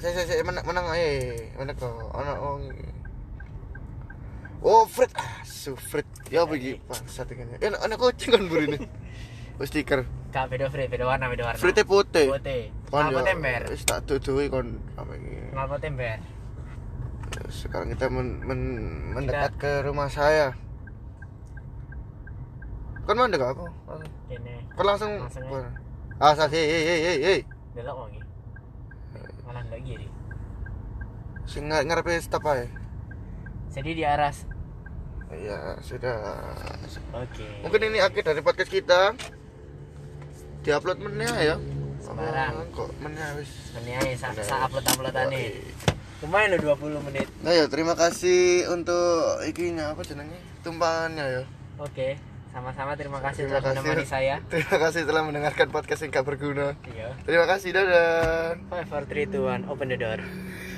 saya 0.04 0.12
saya 0.12 0.26
saya 0.28 0.44
menang 0.44 0.66
menang 0.68 0.86
eh 0.92 1.48
mana 1.56 1.72
kok 1.72 1.88
ana 2.12 2.36
iki. 2.68 2.86
oh 4.60 4.84
Fred 4.92 5.12
ah 5.16 5.40
su 5.48 5.72
Fred. 5.80 6.04
Ya 6.28 6.44
iki? 6.52 6.84
Bangsat 6.84 7.32
iki. 7.32 7.44
Eh 7.64 7.72
ana 7.72 7.96
kucing 7.96 8.36
kan 8.36 8.44
burine 8.52 8.78
oh 9.56 9.64
stiker. 9.70 10.04
Kak 10.36 10.52
beda 10.52 10.68
free, 10.68 10.92
beda 10.92 11.08
warna, 11.08 11.32
beda 11.32 11.48
warna. 11.48 11.60
Fred 11.64 11.80
putih. 11.88 12.28
Putih. 12.28 12.68
Kon 12.92 13.08
Apa 13.08 13.24
yo, 13.24 13.24
tember? 13.24 13.62
wis 13.72 13.88
tak 13.88 14.04
dudui 14.04 14.52
kon 14.52 14.84
apa 15.00 15.12
iki. 15.16 15.56
Ngapa 15.56 15.76
tember? 15.80 16.20
sekarang 17.52 17.92
kita 17.92 18.08
men- 18.08 18.40
men- 18.48 19.12
mendekat 19.12 19.52
ke 19.60 19.72
rumah 19.84 20.08
saya. 20.08 20.56
Kan 23.08 23.16
mandek 23.16 23.44
aku? 23.44 23.68
Ini 24.32 24.56
kan 24.76 24.86
langsung 24.88 25.12
asal 26.20 26.48
hei 26.52 26.64
hei 26.64 26.84
hei 26.84 27.00
hei 27.00 27.18
hei 27.24 27.40
belok 27.76 28.08
lagi. 28.08 28.20
Malah 29.56 29.64
enggak 29.66 29.82
gini. 29.88 30.08
sing 31.46 31.64
nge- 31.66 31.86
ngarepe 31.86 32.12
stop 32.20 32.44
ae 32.46 32.68
Jadi 33.70 33.92
di 33.94 34.04
arah 34.04 34.34
ya 35.32 35.80
sudah 35.80 36.16
Oke. 37.14 37.48
mungkin 37.60 37.82
ini 37.86 38.00
akhir 38.00 38.24
dari 38.26 38.40
podcast 38.40 38.68
kita 38.68 39.16
diupload 40.62 41.00
meneh 41.02 41.32
ya 41.46 41.56
Sembarang. 41.98 42.54
Apa, 42.62 42.76
kok 42.76 42.90
meneh 43.00 43.30
wis 43.36 43.50
sa, 43.50 43.80
Meneh 43.80 44.14
sa 44.14 44.28
wis. 44.32 44.46
upload 44.46 44.86
uploadan 44.86 45.26
nih. 45.28 45.56
Woi. 45.56 45.74
Lumayan 46.22 46.50
lo 46.54 46.76
20 46.76 47.02
menit. 47.04 47.28
nah 47.40 47.50
ya 47.50 47.66
terima 47.66 47.94
kasih 47.94 48.68
untuk 48.70 49.00
ikinya 49.44 49.92
apa 49.92 50.04
jenenge 50.04 50.36
tumpangannya 50.62 51.26
ya 51.32 51.44
Oke. 51.78 52.20
Sama-sama 52.56 52.96
terima 52.96 53.20
kasih 53.20 53.52
terima 53.52 53.60
telah 53.60 53.76
menemani 53.76 54.08
saya. 54.08 54.40
terima 54.52 54.78
kasih 54.80 55.04
telah 55.04 55.28
mendengarkan 55.28 55.68
podcast 55.68 56.00
yang 56.02 56.16
gak 56.16 56.24
berguna 56.24 56.80
Iya. 56.88 57.12
terima 57.28 57.46
kasih 57.46 57.76
dadah 57.76 58.56
5 58.72 58.96
4 58.96 59.28
3 59.28 59.28
2 59.28 59.68
1 59.68 59.68
open 59.68 59.88
the 59.92 60.00
door. 60.00 60.20